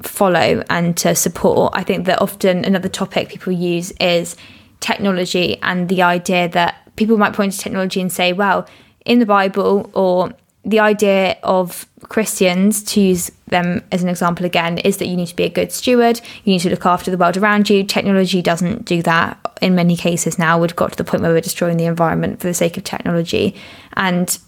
[0.02, 1.72] follow and to support.
[1.74, 4.36] I think that often another topic people use is
[4.80, 8.68] technology and the idea that people might point to technology and say, well,
[9.04, 10.32] in the Bible or
[10.64, 15.28] the idea of Christians, to use them as an example again, is that you need
[15.28, 17.82] to be a good steward, you need to look after the world around you.
[17.84, 20.58] Technology doesn't do that in many cases now.
[20.58, 23.54] We've got to the point where we're destroying the environment for the sake of technology.
[23.94, 24.38] And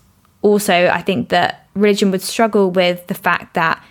[0.42, 3.82] also, I think that religion would struggle with the fact that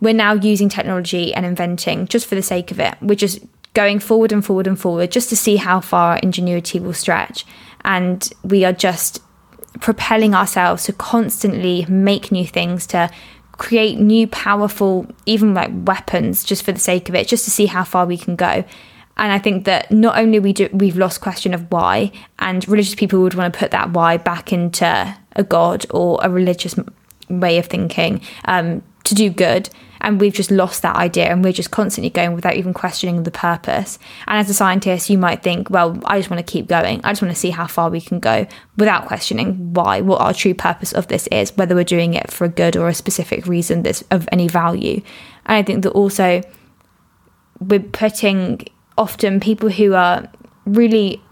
[0.00, 2.96] we're now using technology and inventing just for the sake of it.
[3.00, 3.40] We're just
[3.74, 7.44] going forward and forward and forward just to see how far ingenuity will stretch.
[7.84, 9.22] And we are just
[9.80, 13.10] propelling ourselves to constantly make new things, to
[13.52, 17.66] create new, powerful, even like weapons just for the sake of it, just to see
[17.66, 18.64] how far we can go.
[19.16, 22.94] And I think that not only we do we've lost question of why, and religious
[22.94, 26.76] people would want to put that why back into a god or a religious
[27.28, 31.52] way of thinking um, to do good, and we've just lost that idea and we're
[31.52, 33.98] just constantly going without even questioning the purpose.
[34.26, 37.00] And as a scientist you might think well i just want to keep going.
[37.04, 40.34] I just want to see how far we can go without questioning why what our
[40.34, 43.46] true purpose of this is whether we're doing it for a good or a specific
[43.46, 45.00] reason that's of any value.
[45.46, 46.42] And i think that also
[47.60, 48.60] we're putting
[48.96, 50.28] often people who are
[50.64, 51.22] really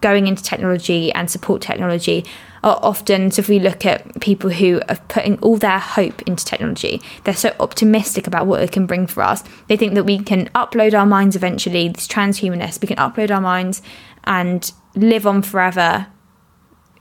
[0.00, 2.24] going into technology and support technology
[2.66, 6.44] are often, so if we look at people who are putting all their hope into
[6.44, 9.44] technology, they're so optimistic about what it can bring for us.
[9.68, 13.40] They think that we can upload our minds eventually, these transhumanists, we can upload our
[13.40, 13.82] minds
[14.24, 16.08] and live on forever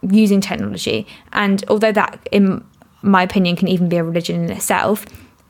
[0.04, 1.08] using technology.
[1.34, 2.64] And although that, in
[3.02, 5.04] my opinion, can even be a religion in itself,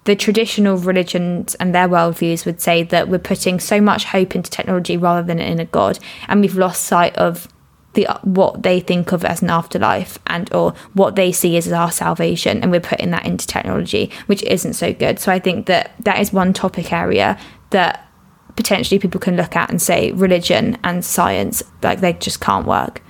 [0.05, 4.49] the traditional religions and their worldviews would say that we're putting so much hope into
[4.49, 5.99] technology rather than in a god,
[6.29, 7.49] and we've lost sight of
[7.95, 11.91] the what they think of as an afterlife and or what they see as our
[11.91, 15.19] salvation and we're putting that into technology which isn't so good.
[15.19, 17.37] So i think that that is one topic area
[17.71, 18.07] that
[18.55, 23.01] potentially people can look at and say religion and science like they just can't work.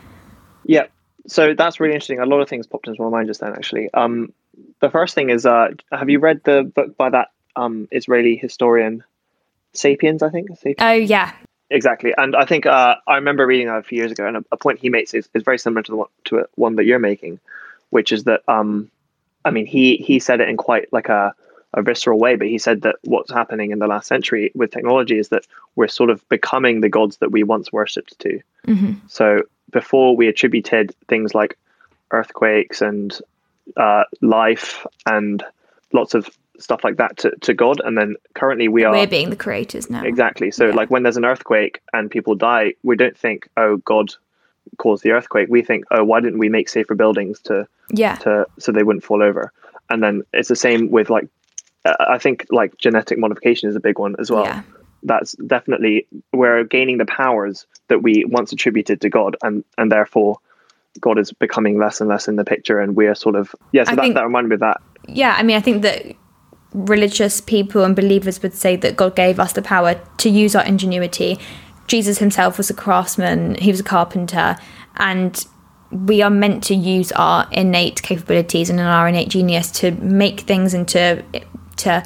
[0.63, 0.88] Yeah.
[1.28, 2.19] So that's really interesting.
[2.19, 3.93] A lot of things popped into my mind just then actually.
[3.93, 4.34] Um
[4.80, 9.04] the first thing is uh have you read the book by that um israeli historian
[9.74, 10.50] sapiens i think?
[10.50, 10.78] Sapiens?
[10.80, 11.34] oh yeah
[11.75, 14.45] Exactly, and I think uh, I remember reading that a few years ago, and a,
[14.53, 16.99] a point he makes is, is very similar to the one, to one that you're
[16.99, 17.38] making,
[17.89, 18.89] which is that um,
[19.43, 21.35] I mean he he said it in quite like a
[21.73, 25.19] a visceral way, but he said that what's happening in the last century with technology
[25.19, 28.39] is that we're sort of becoming the gods that we once worshipped to.
[28.65, 28.93] Mm-hmm.
[29.09, 31.57] So before we attributed things like
[32.11, 33.19] earthquakes and
[33.75, 35.43] uh, life and
[35.91, 36.29] lots of
[36.60, 37.82] stuff like that to, to God.
[37.84, 40.04] And then currently we are we're being the creators now.
[40.04, 40.52] Exactly.
[40.52, 40.76] So yeah.
[40.76, 44.13] like when there's an earthquake and people die, we don't think, oh, God
[44.78, 45.48] caused the earthquake.
[45.50, 49.04] We think, oh, why didn't we make safer buildings to yeah to so they wouldn't
[49.04, 49.52] fall over?
[49.89, 51.28] And then it's the same with like
[51.86, 54.46] uh, I think like genetic modification is a big one as well.
[54.46, 54.63] Yeah.
[55.04, 60.39] That's definitely we're gaining the powers that we once attributed to God, and and therefore
[61.00, 63.84] God is becoming less and less in the picture, and we're sort of yeah.
[63.84, 64.82] So that, think, that reminded me of that.
[65.08, 66.15] Yeah, I mean, I think that
[66.75, 70.65] religious people and believers would say that God gave us the power to use our
[70.65, 71.39] ingenuity.
[71.88, 74.57] Jesus himself was a craftsman, he was a carpenter,
[74.97, 75.45] and
[75.91, 80.73] we are meant to use our innate capabilities and our innate genius to make things
[80.73, 81.23] and to
[81.77, 82.03] to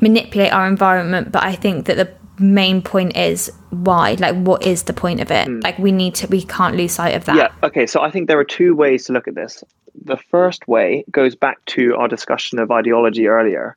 [0.00, 1.30] manipulate our environment.
[1.30, 5.28] But I think that the main point is why like what is the point of
[5.30, 5.62] it mm.
[5.64, 8.28] like we need to we can't lose sight of that yeah okay so i think
[8.28, 9.64] there are two ways to look at this
[10.04, 13.76] the first way goes back to our discussion of ideology earlier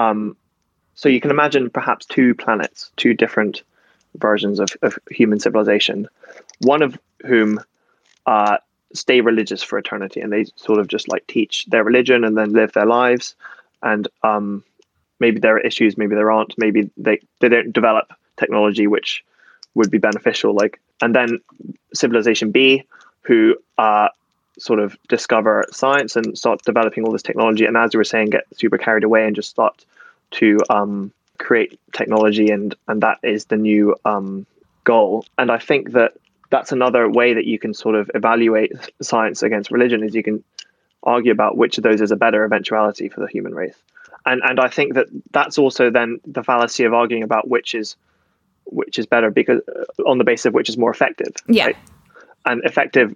[0.00, 0.36] um,
[0.94, 3.62] so you can imagine perhaps two planets, two different
[4.16, 6.08] versions of, of human civilization,
[6.60, 7.60] one of whom
[8.24, 8.56] uh,
[8.94, 12.52] stay religious for eternity and they sort of just like teach their religion and then
[12.54, 13.34] live their lives.
[13.82, 14.64] And um,
[15.20, 19.22] maybe there are issues, maybe there aren't, maybe they, they don't develop technology which
[19.74, 20.54] would be beneficial.
[20.54, 21.40] Like, and then
[21.92, 22.84] civilization B,
[23.22, 24.08] who uh,
[24.58, 27.64] sort of discover science and start developing all this technology.
[27.64, 29.84] And as you were saying, get super carried away and just start
[30.32, 34.46] to um, create technology, and and that is the new um,
[34.84, 35.24] goal.
[35.38, 36.12] And I think that
[36.50, 40.42] that's another way that you can sort of evaluate science against religion is you can
[41.02, 43.76] argue about which of those is a better eventuality for the human race.
[44.26, 47.96] And and I think that that's also then the fallacy of arguing about which is
[48.64, 51.34] which is better because uh, on the basis of which is more effective.
[51.48, 51.66] Yeah.
[51.66, 51.76] Right?
[52.44, 53.14] and effective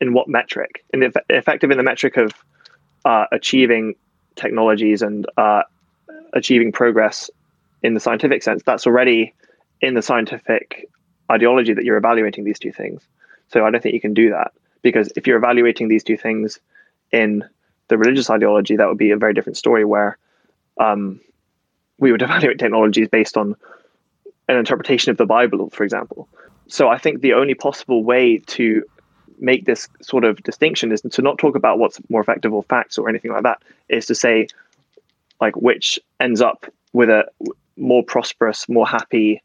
[0.00, 0.84] in what metric?
[0.92, 2.32] In the, effective in the metric of
[3.04, 3.94] uh, achieving
[4.34, 5.62] technologies and uh,
[6.32, 7.30] achieving progress
[7.82, 8.62] in the scientific sense.
[8.64, 9.34] That's already
[9.80, 10.88] in the scientific
[11.30, 13.02] ideology that you're evaluating these two things.
[13.48, 16.60] So I don't think you can do that because if you're evaluating these two things
[17.12, 17.44] in
[17.88, 20.18] the religious ideology, that would be a very different story where
[20.78, 21.20] um,
[21.98, 23.56] we would evaluate technologies based on
[24.48, 26.28] an interpretation of the Bible, for example
[26.68, 28.84] so I think the only possible way to
[29.38, 32.98] make this sort of distinction is to not talk about what's more effective or facts
[32.98, 33.62] or anything like that.
[33.88, 34.48] Is to say
[35.40, 37.24] like which ends up with a
[37.76, 39.42] more prosperous more happy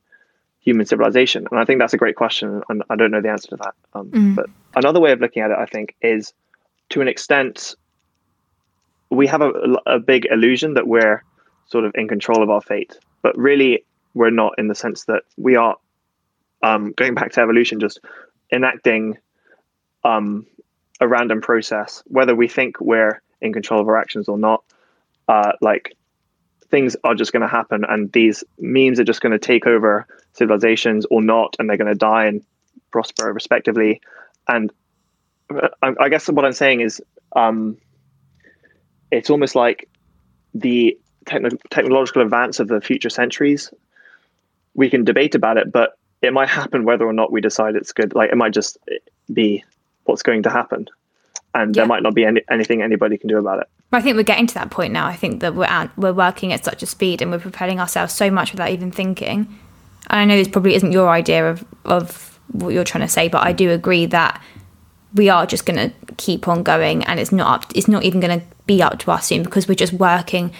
[0.62, 1.48] human civilization.
[1.52, 3.74] And i think that's a great question and i don't know the answer to that.
[3.94, 4.36] Um, mm.
[4.36, 6.34] but another way of looking at it i think is
[6.90, 7.76] to an extent
[9.10, 9.52] we have a,
[9.86, 11.24] a big illusion that we're
[11.66, 15.24] sort of in control of our fate but really we're not in the sense that
[15.38, 15.76] we are
[16.64, 18.00] um, going back to evolution, just
[18.52, 19.18] enacting
[20.04, 20.46] um,
[21.00, 24.64] a random process, whether we think we're in control of our actions or not.
[25.28, 25.96] Uh, like
[26.72, 30.08] things are just going to happen and these memes are just going to take over
[30.34, 32.44] civilizations or not and they're going to die and
[32.92, 34.02] prosper respectively
[34.48, 34.72] and
[35.54, 37.02] uh, I, I guess what i'm saying is
[37.36, 37.78] um,
[39.12, 39.90] it's almost like
[40.54, 43.72] the techno- technological advance of the future centuries
[44.74, 47.92] we can debate about it but it might happen whether or not we decide it's
[47.92, 48.78] good like it might just
[49.32, 49.64] be
[50.06, 50.88] what's going to happen
[51.54, 51.82] and yeah.
[51.82, 54.48] there might not be any, anything anybody can do about it I think we're getting
[54.48, 55.06] to that point now.
[55.06, 58.14] I think that we're at, we're working at such a speed and we're propelling ourselves
[58.14, 59.60] so much without even thinking.
[60.10, 63.28] And I know this probably isn't your idea of of what you're trying to say,
[63.28, 64.42] but I do agree that
[65.14, 67.72] we are just going to keep on going, and it's not up.
[67.76, 70.54] It's not even going to be up to us soon because we're just working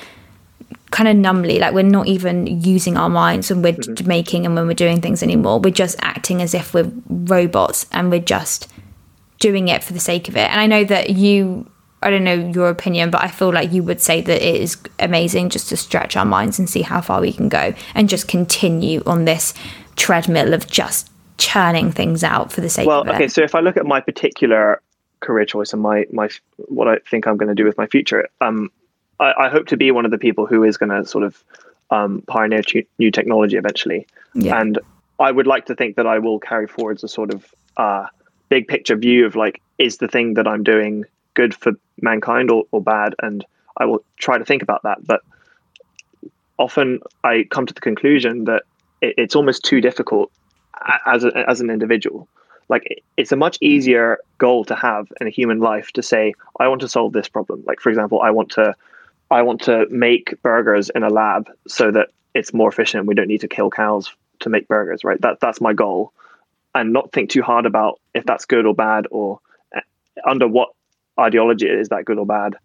[0.92, 4.08] kind of numbly like we're not even using our minds when we're mm-hmm.
[4.08, 8.12] making and when we're doing things anymore we're just acting as if we're robots and
[8.12, 8.68] we're just
[9.42, 11.70] doing it for the sake of it and i know that you
[12.04, 14.78] I don't know your opinion, but I feel like you would say that it is
[15.00, 18.28] amazing just to stretch our minds and see how far we can go and just
[18.28, 19.54] continue on this
[19.98, 23.10] treadmill of just churning things out for the sake well, of it.
[23.12, 24.82] Well, okay, so if I look at my particular
[25.20, 28.28] career choice and my my what I think I'm going to do with my future,
[28.42, 28.72] um,
[29.20, 31.44] I, I hope to be one of the people who is going to sort of
[31.92, 32.64] um, pioneer
[32.98, 34.60] new technology eventually, yeah.
[34.60, 34.80] and
[35.20, 38.08] I would like to think that I will carry forwards a sort of uh,
[38.52, 42.66] big picture view of like, is the thing that I'm doing good for mankind or,
[42.72, 43.16] or bad?
[43.24, 43.46] And
[43.78, 45.00] i will try to think about that.
[45.08, 45.22] But
[46.60, 48.64] often i come to the conclusion that
[49.02, 50.32] it, it's almost too difficult
[51.06, 52.28] as, a, as an individual.
[52.68, 56.68] Like it's a much easier goal to have in a human life to say i
[56.68, 57.64] want to solve this problem.
[57.66, 58.76] Like for example i want to
[59.32, 63.08] i want to make burgers in a lab so that it's more efficient.
[63.08, 65.22] We don't need to kill cows to make burgers right?
[65.22, 66.12] That that's my goal
[66.74, 69.40] and not think too hard about if that's good or bad or
[69.76, 69.82] eh,
[70.26, 70.70] under what
[71.20, 72.56] ideology is that good or bad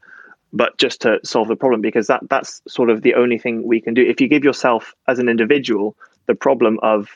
[0.52, 3.80] but just to solve the problem because that that's sort of the only thing we
[3.80, 4.02] can do.
[4.02, 7.08] If you give yourself as an individual the problem of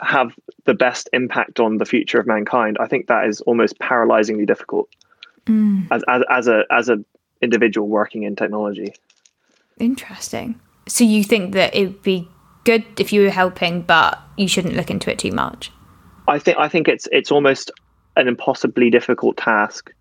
[0.00, 4.44] have the best impact on the future of mankind i think that is almost paralyzingly
[4.44, 4.88] difficult.
[5.46, 5.86] Mm.
[5.92, 7.04] as, as as a as a
[7.42, 8.94] individual working in technology.
[9.78, 10.58] Interesting.
[10.88, 12.28] So you think that it would be
[12.64, 15.70] good if you were helping but you shouldn't look into it too much
[16.28, 17.70] i think i think it's it's almost
[18.16, 19.92] an impossibly difficult task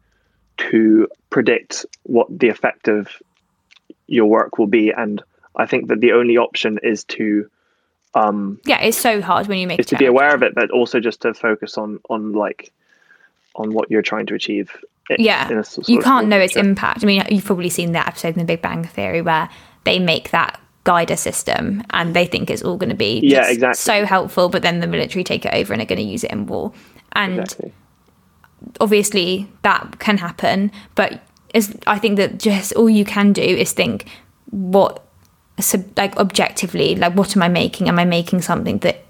[0.57, 3.09] to predict what the effect of
[4.05, 4.91] your work will be.
[4.91, 5.21] And
[5.55, 7.49] i think that the only option is to
[8.15, 10.69] um yeah it's so hard when you make is to be aware of it but
[10.69, 12.71] also just to focus on on like
[13.55, 14.71] on what you're trying to achieve
[15.17, 15.61] yeah.
[15.87, 17.03] you can't know its impact.
[17.03, 19.49] I mean you've probably seen that episode in the big bang theory where
[19.83, 23.75] they make that guider system and they think it's all going to be yeah, exactly.
[23.75, 26.31] so helpful but then the military take it over and are going to use it
[26.31, 26.73] in war
[27.13, 27.73] and exactly
[28.79, 31.21] obviously that can happen, but
[31.53, 34.07] is I think that just all you can do is think
[34.49, 35.03] what
[35.97, 37.87] like objectively like what am I making?
[37.87, 39.03] Am I making something that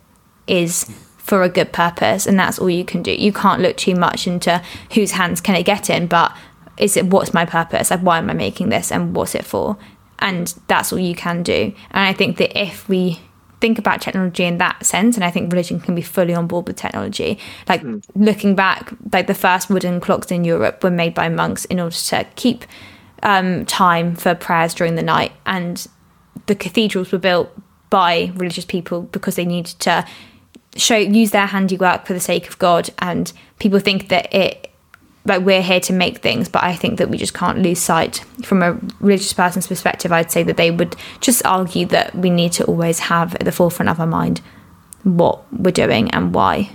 [0.48, 0.86] is
[1.18, 2.28] for a good purpose?
[2.28, 3.12] And that's all you can do.
[3.12, 4.62] You can't look too much into
[4.94, 6.36] whose hands can it get in, but
[6.78, 7.92] is it what's my purpose?
[7.92, 9.78] Like why am I making this and what's it for?
[10.24, 11.74] And that's all you can do.
[11.92, 13.20] And I think that if we
[13.60, 16.68] think about technology in that sense and i think religion can be fully on board
[16.68, 18.04] with technology like mm.
[18.14, 21.96] looking back like the first wooden clocks in europe were made by monks in order
[21.96, 22.66] to keep
[23.24, 25.88] um, time for prayers during the night and
[26.48, 27.50] the cathedrals were built
[27.90, 30.06] by religious people because they needed to
[30.76, 34.73] show use their handiwork for the sake of god and people think that it
[35.26, 38.24] like we're here to make things but i think that we just can't lose sight.
[38.44, 42.52] From a religious person's perspective i'd say that they would just argue that we need
[42.54, 44.42] to always have at the forefront of our mind
[45.04, 46.70] what we're doing and why.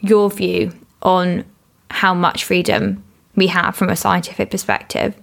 [0.00, 0.72] Your view
[1.02, 1.44] on
[1.90, 3.04] how much freedom
[3.36, 5.14] we have from a scientific perspective?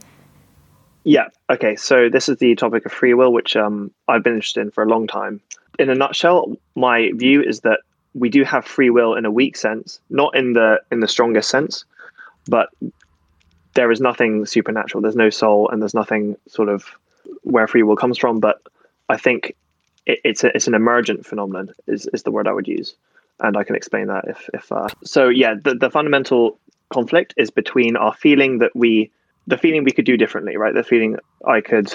[1.04, 4.62] Yeah okay so this is the topic of free will which um, i've been interested
[4.62, 5.42] in for a long time.
[5.80, 7.80] In a nutshell my view is that
[8.14, 11.50] we do have free will in a weak sense not in the in the strongest
[11.50, 11.86] sense
[12.48, 12.70] but
[13.74, 15.02] there is nothing supernatural.
[15.02, 16.86] There's no soul, and there's nothing sort of
[17.44, 18.40] where free will comes from.
[18.40, 18.62] But
[19.10, 19.56] I think
[20.06, 22.96] it, it's a, it's an emergent phenomenon is is the word I would use,
[23.40, 25.30] and I can explain that if if uh, so.
[25.30, 26.60] Yeah, the the fundamental
[26.90, 29.12] conflict is between our feeling that we
[29.48, 30.74] the feeling we could do differently, right?
[30.74, 31.94] The feeling I could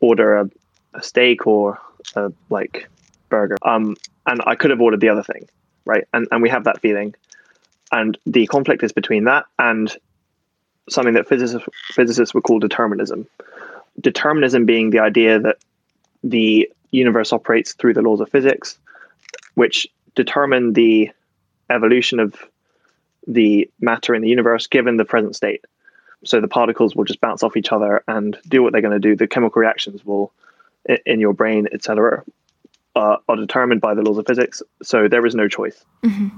[0.00, 0.50] order a,
[0.94, 1.80] a steak or
[2.14, 2.88] a like
[3.28, 3.96] burger, um,
[4.26, 5.48] and I could have ordered the other thing,
[5.84, 6.04] right?
[6.12, 7.14] And and we have that feeling,
[7.92, 9.94] and the conflict is between that and
[10.88, 13.26] something that physicists, physicists would call determinism.
[14.00, 15.56] Determinism being the idea that
[16.22, 18.78] the universe operates through the laws of physics,
[19.54, 21.10] which determine the
[21.70, 22.34] evolution of
[23.26, 25.64] the matter in the universe given the present state.
[26.24, 29.08] So the particles will just bounce off each other and do what they're going to
[29.08, 29.16] do.
[29.16, 30.32] The chemical reactions will
[31.04, 32.24] in, your brain, etc.,
[32.94, 34.62] uh, are determined by the laws of physics.
[34.82, 35.84] So there is no choice.
[36.04, 36.28] Mm-hmm.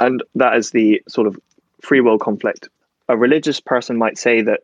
[0.00, 1.38] And that is the sort of
[1.82, 2.68] free will conflict.
[3.08, 4.60] A religious person might say that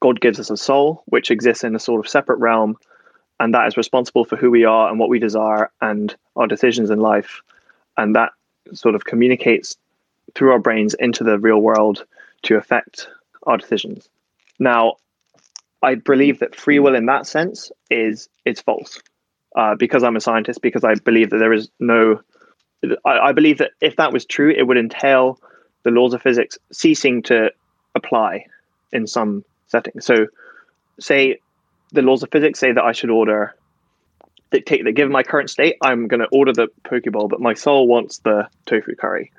[0.00, 2.76] God gives us a soul, which exists in a sort of separate realm,
[3.40, 6.90] and that is responsible for who we are and what we desire and our decisions
[6.90, 7.40] in life.
[7.96, 8.30] And that
[8.72, 9.76] sort of communicates
[10.34, 12.04] through our brains into the real world
[12.42, 13.08] to affect
[13.44, 14.08] our decisions.
[14.58, 14.96] Now,
[15.82, 19.00] I believe that free will in that sense is it's false.
[19.54, 22.20] Uh, because I'm a scientist, because I believe that there is no
[23.04, 25.38] I, believe that if that was true, it would entail
[25.84, 27.50] the laws of physics ceasing to
[27.94, 28.46] apply
[28.92, 30.04] in some settings.
[30.04, 30.26] So,
[30.98, 31.38] say
[31.92, 33.54] the laws of physics say that I should order
[34.52, 37.54] dictate that given my current state, I'm going to order the poke bowl, but my
[37.54, 39.32] soul wants the tofu curry.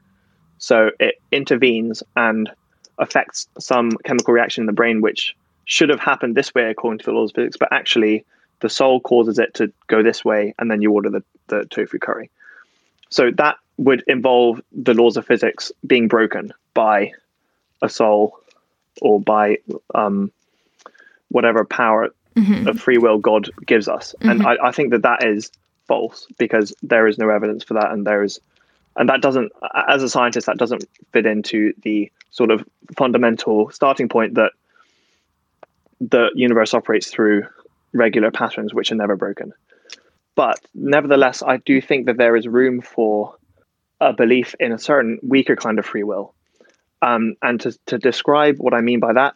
[0.57, 2.51] So it intervenes and
[2.97, 5.35] affects some chemical reaction in the brain, which
[5.65, 8.25] should have happened this way according to the laws of physics, but actually
[8.59, 11.99] the soul causes it to go this way, and then you order the, the tofu
[11.99, 12.29] curry.
[13.13, 17.11] So that would involve the laws of physics being broken by
[17.83, 18.39] a soul
[19.03, 19.59] or by
[19.93, 20.31] um,
[21.29, 22.67] whatever power mm-hmm.
[22.67, 24.15] of free will God gives us.
[24.17, 24.29] Mm-hmm.
[24.29, 25.51] And I, I think that that is
[25.85, 28.39] false because there is no evidence for that, and there is,
[28.95, 29.51] and that doesn't,
[29.87, 34.53] as a scientist, that doesn't fit into the sort of fundamental starting point that
[36.01, 37.45] the universe operates through
[37.91, 39.53] regular patterns which are never broken.
[40.35, 43.35] But nevertheless, I do think that there is room for
[44.01, 46.33] a belief in a certain weaker kind of free will.
[47.01, 49.35] Um, and to, to describe what I mean by that,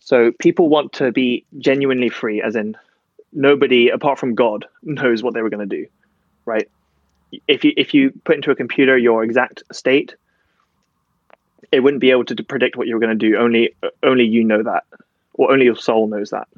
[0.00, 2.76] so people want to be genuinely free, as in
[3.32, 5.86] nobody apart from God knows what they were going to do,
[6.44, 6.68] right?
[7.46, 10.16] If you if you put into a computer your exact state,
[11.70, 13.36] it wouldn't be able to predict what you were going to do.
[13.36, 14.84] Only only you know that,
[15.34, 16.48] or only your soul knows that.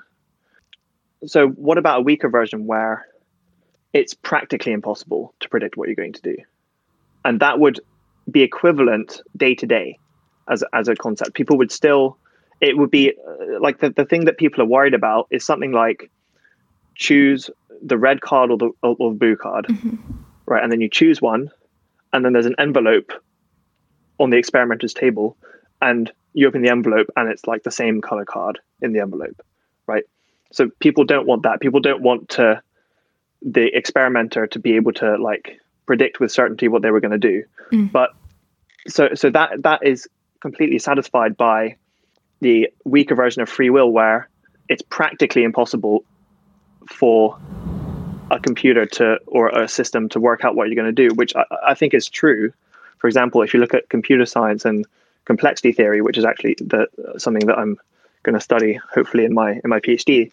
[1.26, 3.06] So, what about a weaker version where
[3.92, 6.36] it's practically impossible to predict what you're going to do.
[7.24, 7.80] And that would
[8.30, 9.98] be equivalent day to day
[10.48, 11.34] as, as a concept.
[11.34, 12.16] People would still,
[12.60, 15.72] it would be uh, like the, the thing that people are worried about is something
[15.72, 16.10] like
[16.94, 17.50] choose
[17.82, 19.96] the red card or the, or the blue card, mm-hmm.
[20.46, 20.62] right?
[20.62, 21.50] And then you choose one,
[22.12, 23.12] and then there's an envelope
[24.18, 25.36] on the experimenter's table,
[25.80, 29.42] and you open the envelope, and it's like the same color card in the envelope,
[29.86, 30.04] right?
[30.52, 31.60] So people don't want that.
[31.60, 32.62] People don't want to
[33.44, 37.18] the experimenter to be able to like predict with certainty what they were going to
[37.18, 37.44] do.
[37.72, 37.90] Mm.
[37.92, 38.10] But
[38.88, 40.08] so so that that is
[40.40, 41.76] completely satisfied by
[42.40, 44.28] the weaker version of free will where
[44.68, 46.04] it's practically impossible
[46.88, 47.38] for
[48.30, 51.36] a computer to or a system to work out what you're going to do, which
[51.36, 52.52] I, I think is true.
[52.98, 54.86] For example, if you look at computer science and
[55.24, 56.88] complexity theory, which is actually the
[57.18, 57.78] something that I'm
[58.22, 60.32] going to study hopefully in my in my PhD,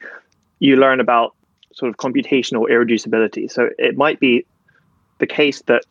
[0.60, 1.36] you learn about
[1.80, 3.50] sort of computational irreducibility.
[3.50, 4.46] So it might be
[5.20, 5.84] the case that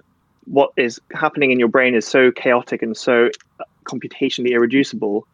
[0.45, 3.31] what is happening in your brain is so chaotic and so
[3.85, 5.27] computationally irreducible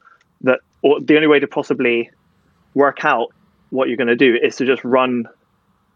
[0.43, 2.11] that the only way to possibly
[2.75, 3.29] work out
[3.71, 5.29] what you're going to do is to just run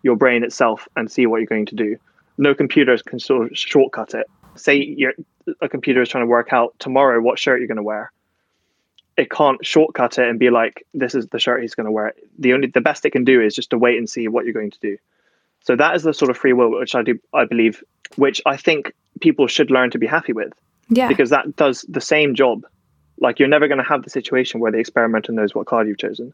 [0.03, 1.97] your brain itself and see what you're going to do.
[2.37, 4.27] No computers can sort of shortcut it.
[4.55, 4.97] Say
[5.61, 8.13] a computer is trying to work out tomorrow what shirt you're going to wear
[9.19, 12.15] it can't shortcut it and be like, this is the shirt he's going to wear.
[12.39, 14.55] The only the best it can do is just to wait and see what you're
[14.55, 14.97] going to do.
[15.61, 17.83] So that is the sort of free will which I do I believe,
[18.15, 20.53] which I think people should learn to be happy with.
[20.89, 21.09] Yeah.
[21.09, 22.65] Because that does the same job.
[23.19, 25.99] Like you're never going to have the situation where the experimenter knows what card you've
[25.99, 26.33] chosen.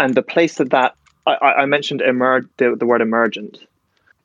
[0.00, 0.96] And the place that that
[1.26, 3.58] I, I mentioned emer- the, the word emergent.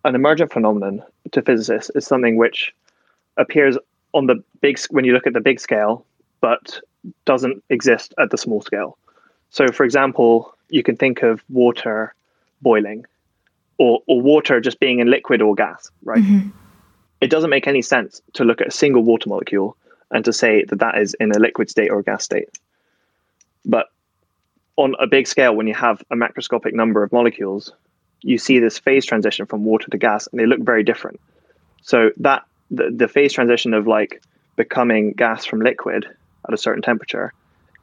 [0.05, 2.73] An emergent phenomenon to physicists is something which
[3.35, 3.77] appears
[4.13, 6.05] on the big when you look at the big scale,
[6.41, 6.79] but
[7.25, 8.97] doesn't exist at the small scale.
[9.49, 12.13] So, for example, you can think of water
[12.61, 13.05] boiling
[13.77, 16.21] or, or water just being in liquid or gas, right?
[16.21, 16.49] Mm-hmm.
[17.21, 19.75] It doesn't make any sense to look at a single water molecule
[20.11, 22.49] and to say that that is in a liquid state or a gas state.
[23.65, 23.87] But
[24.75, 27.73] on a big scale, when you have a macroscopic number of molecules,
[28.21, 31.19] you see this phase transition from water to gas, and they look very different.
[31.81, 34.21] So that the, the phase transition of like
[34.55, 36.05] becoming gas from liquid
[36.47, 37.33] at a certain temperature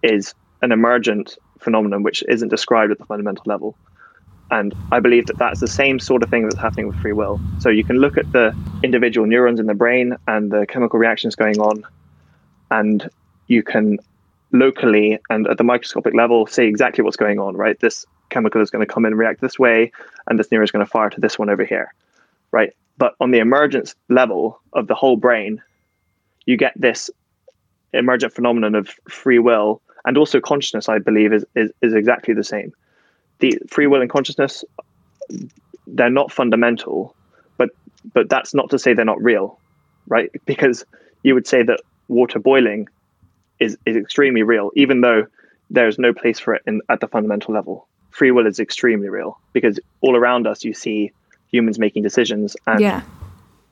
[0.03, 3.77] is an emergent phenomenon which isn't described at the fundamental level.
[4.51, 7.41] And I believe that that's the same sort of thing that's happening with free will.
[7.59, 11.35] So you can look at the individual neurons in the brain and the chemical reactions
[11.35, 11.83] going on,
[12.71, 13.09] and
[13.49, 13.99] you can
[14.53, 17.79] locally and at the microscopic level see exactly what's going on, right?
[17.81, 19.91] This chemical is going to come in and react this way,
[20.29, 21.93] and this neuron is going to fire to this one over here,
[22.53, 22.73] right?
[22.99, 25.63] But on the emergence level of the whole brain,
[26.47, 27.11] you get this
[27.93, 32.45] emergent phenomenon of free will and also consciousness, I believe, is, is, is exactly the
[32.45, 32.72] same.
[33.41, 34.64] the free will and consciousness
[35.87, 37.16] they're not fundamental,
[37.59, 37.70] but
[38.12, 39.61] but that's not to say they're not real,
[40.07, 40.30] right?
[40.47, 40.84] Because
[41.22, 42.89] you would say that water boiling
[43.61, 45.26] is is extremely real, even though
[45.70, 47.89] there's no place for it in, at the fundamental level.
[48.11, 51.12] Free will is extremely real because all around us you see
[51.51, 53.03] humans making decisions and Yeah.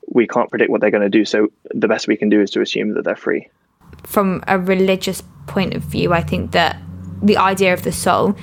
[0.09, 1.25] we can't predict what they're going to do.
[1.25, 3.49] So the best we can do is to assume that they're free.
[4.03, 6.81] From a religious point of view, I think that
[7.23, 8.37] the idea of the soul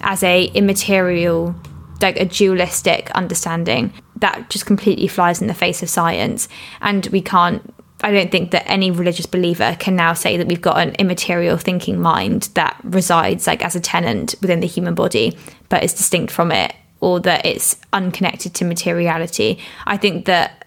[0.00, 1.54] as a immaterial,
[2.00, 6.48] like a dualistic understanding, that just completely flies in the face of science.
[6.80, 7.74] And we can't.
[8.00, 11.56] I don't think that any religious believer can now say that we've got an immaterial
[11.56, 15.36] thinking mind that resides like as a tenant within the human body,
[15.68, 19.58] but is distinct from it, or that it's unconnected to materiality.
[19.84, 20.64] I think that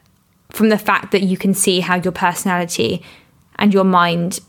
[0.50, 3.02] from the fact that you can see how your personality
[3.56, 4.40] and your mind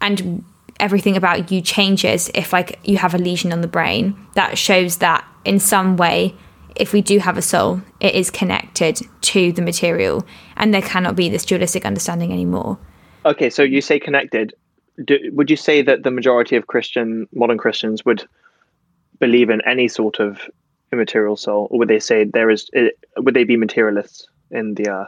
[0.00, 0.44] and
[0.80, 4.98] everything about you changes if like you have a lesion on the brain that shows
[4.98, 6.34] that in some way
[6.74, 10.26] if we do have a soul it is connected to the material
[10.56, 12.78] and there cannot be this dualistic understanding anymore
[13.24, 14.54] Okay, so you say connected.
[15.04, 18.26] Do, would you say that the majority of Christian modern Christians would
[19.20, 20.40] believe in any sort of
[20.92, 22.68] immaterial soul, or would they say there is?
[23.16, 24.88] Would they be materialists in the?
[24.88, 25.04] Uh,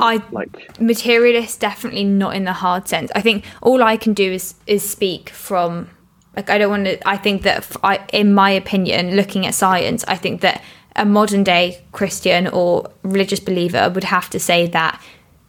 [0.00, 3.10] I- like materialist definitely not in the hard sense.
[3.14, 5.88] I think all i can do is is speak from
[6.36, 10.04] like i don't want to i think that I in my opinion looking at science
[10.06, 10.62] i think that
[10.94, 15.00] a modern day christian or religious believer would have to say that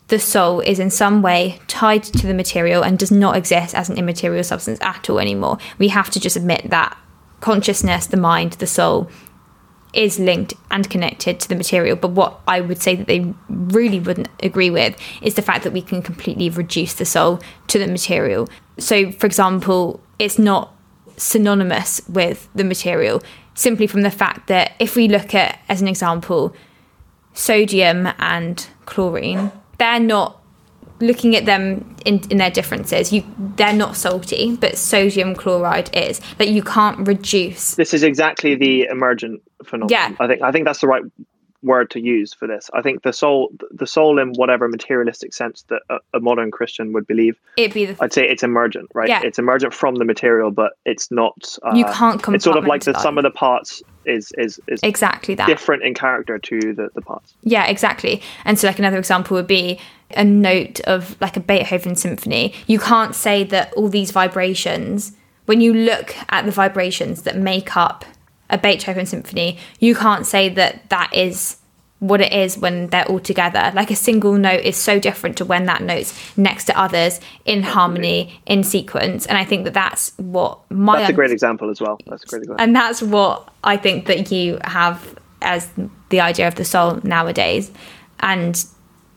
[0.10, 3.90] the soul is in some way tied to the material and does not exist as
[3.90, 5.60] an immaterial substance at all anymore.
[5.78, 6.98] We have to just admit that
[7.42, 9.10] consciousness the mind the soul
[9.94, 11.96] is linked and connected to the material.
[11.96, 15.74] But what I would say that they really wouldn't agree with is the fact that
[15.74, 18.48] we can completely reduce the soul to the material.
[18.78, 20.76] So, for example, it's not
[21.18, 23.22] synonymous with the material
[23.54, 26.56] simply from the fact that if we look at, as an example,
[27.34, 30.40] sodium and chlorine, they're not
[31.02, 33.24] looking at them in, in their differences you
[33.56, 38.84] they're not salty but sodium chloride is like you can't reduce this is exactly the
[38.92, 39.90] emergent phenomenon.
[39.90, 40.16] Yeah.
[40.20, 41.04] I think I think that's the right
[41.62, 42.70] word to use for this.
[42.74, 46.94] I think the soul, the soul, in whatever materialistic sense that a, a modern Christian
[46.94, 49.10] would believe, it'd be the I'd say it's emergent, right?
[49.10, 49.22] Yeah.
[49.24, 51.58] It's emergent from the material, but it's not.
[51.64, 54.60] Uh, You can't come It's sort of like the sum of the parts is is
[54.68, 57.34] is exactly that different in character to the the parts.
[57.44, 58.22] Yeah, exactly.
[58.46, 59.80] And so, like, another example would be
[60.12, 62.54] a note of like a Beethoven symphony.
[62.68, 65.12] You can't say that all these vibrations,
[65.46, 68.06] when you look at the vibrations that make up
[68.50, 71.58] a Beethoven symphony, you can't say that that is
[72.00, 73.72] what it is when they're all together.
[73.76, 77.62] Like a single note is so different to when that note's next to others in
[77.62, 79.26] harmony, in sequence.
[79.26, 82.00] And I think that that's what my That's a great example as well.
[82.08, 82.64] That's a great example.
[82.64, 85.70] and that's what I think that you have as
[86.10, 87.70] the idea of the soul nowadays.
[88.22, 88.66] And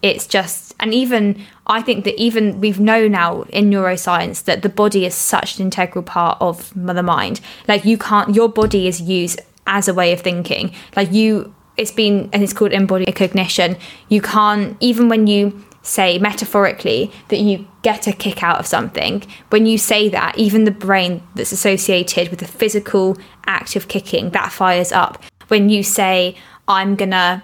[0.03, 4.69] it's just, and even I think that even we've known now in neuroscience that the
[4.69, 7.41] body is such an integral part of the mind.
[7.69, 10.75] Like you can't, your body is used as a way of thinking.
[10.97, 13.77] Like you, it's been, and it's called embodied cognition.
[14.09, 19.23] You can't, even when you say metaphorically that you get a kick out of something,
[19.51, 24.31] when you say that, even the brain that's associated with the physical act of kicking,
[24.31, 25.23] that fires up.
[25.49, 26.37] When you say,
[26.67, 27.43] I'm gonna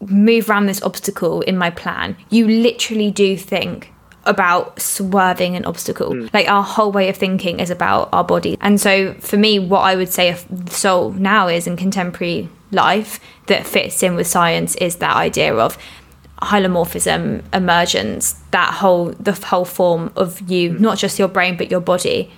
[0.00, 3.92] move around this obstacle in my plan, you literally do think
[4.24, 6.10] about swerving an obstacle.
[6.12, 6.32] Mm.
[6.32, 8.56] Like our whole way of thinking is about our body.
[8.60, 13.18] And so for me, what I would say the soul now is in contemporary life
[13.46, 15.78] that fits in with science is that idea of
[16.42, 20.80] hylomorphism, emergence, that whole the whole form of you, mm.
[20.80, 22.30] not just your brain but your body,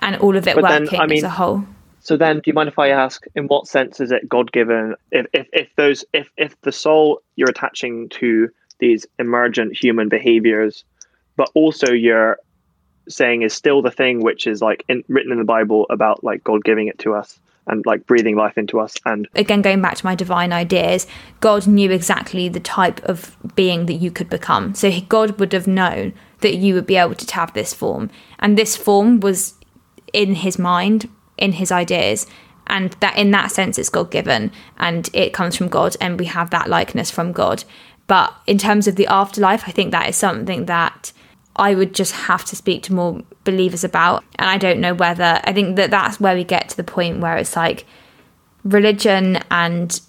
[0.00, 1.64] and all of it But then, working I mean- as a whole.
[2.04, 4.94] So then, do you mind if I ask, in what sense is it God given?
[5.10, 10.84] If, if if those if if the soul you're attaching to these emergent human behaviors,
[11.36, 12.36] but also you're
[13.08, 16.44] saying is still the thing which is like in, written in the Bible about like
[16.44, 19.96] God giving it to us and like breathing life into us, and again going back
[19.96, 21.06] to my divine ideas
[21.40, 25.66] god knew exactly the type of being that you could become so god would have
[25.66, 29.54] known that you would be able to have this form and this form was
[30.12, 32.26] in his mind in his ideas
[32.66, 36.26] and that in that sense it's god given and it comes from god and we
[36.26, 37.64] have that likeness from god
[38.06, 41.12] but in terms of the afterlife i think that is something that
[41.56, 44.24] I would just have to speak to more believers about.
[44.38, 47.20] And I don't know whether, I think that that's where we get to the point
[47.20, 47.86] where it's like
[48.64, 50.00] religion and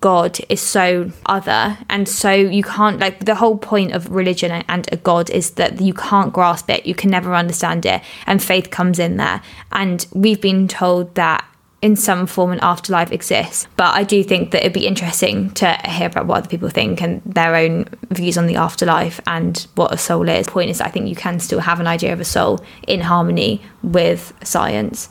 [0.00, 1.78] God is so other.
[1.88, 5.80] And so you can't, like, the whole point of religion and a God is that
[5.80, 8.02] you can't grasp it, you can never understand it.
[8.26, 9.42] And faith comes in there.
[9.72, 11.44] And we've been told that
[11.82, 13.66] in some form an afterlife exists.
[13.76, 17.02] But I do think that it'd be interesting to hear about what other people think
[17.02, 20.46] and their own views on the afterlife and what a soul is.
[20.46, 23.00] The point is, I think you can still have an idea of a soul in
[23.00, 25.08] harmony with science,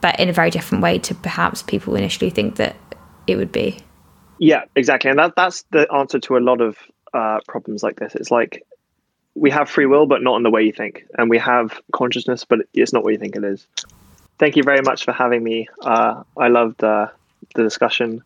[0.00, 2.74] but in a very different way to perhaps people initially think that
[3.26, 3.80] it would be.
[4.38, 5.10] Yeah, exactly.
[5.10, 6.76] And that that's the answer to a lot of
[7.12, 8.14] uh, problems like this.
[8.14, 8.66] It's like
[9.34, 12.44] we have free will, but not in the way you think, and we have consciousness,
[12.44, 13.66] but it's not what you think it is.
[14.38, 15.68] Thank you very much for having me.
[15.80, 17.08] Uh, I loved uh,
[17.54, 18.24] the discussion.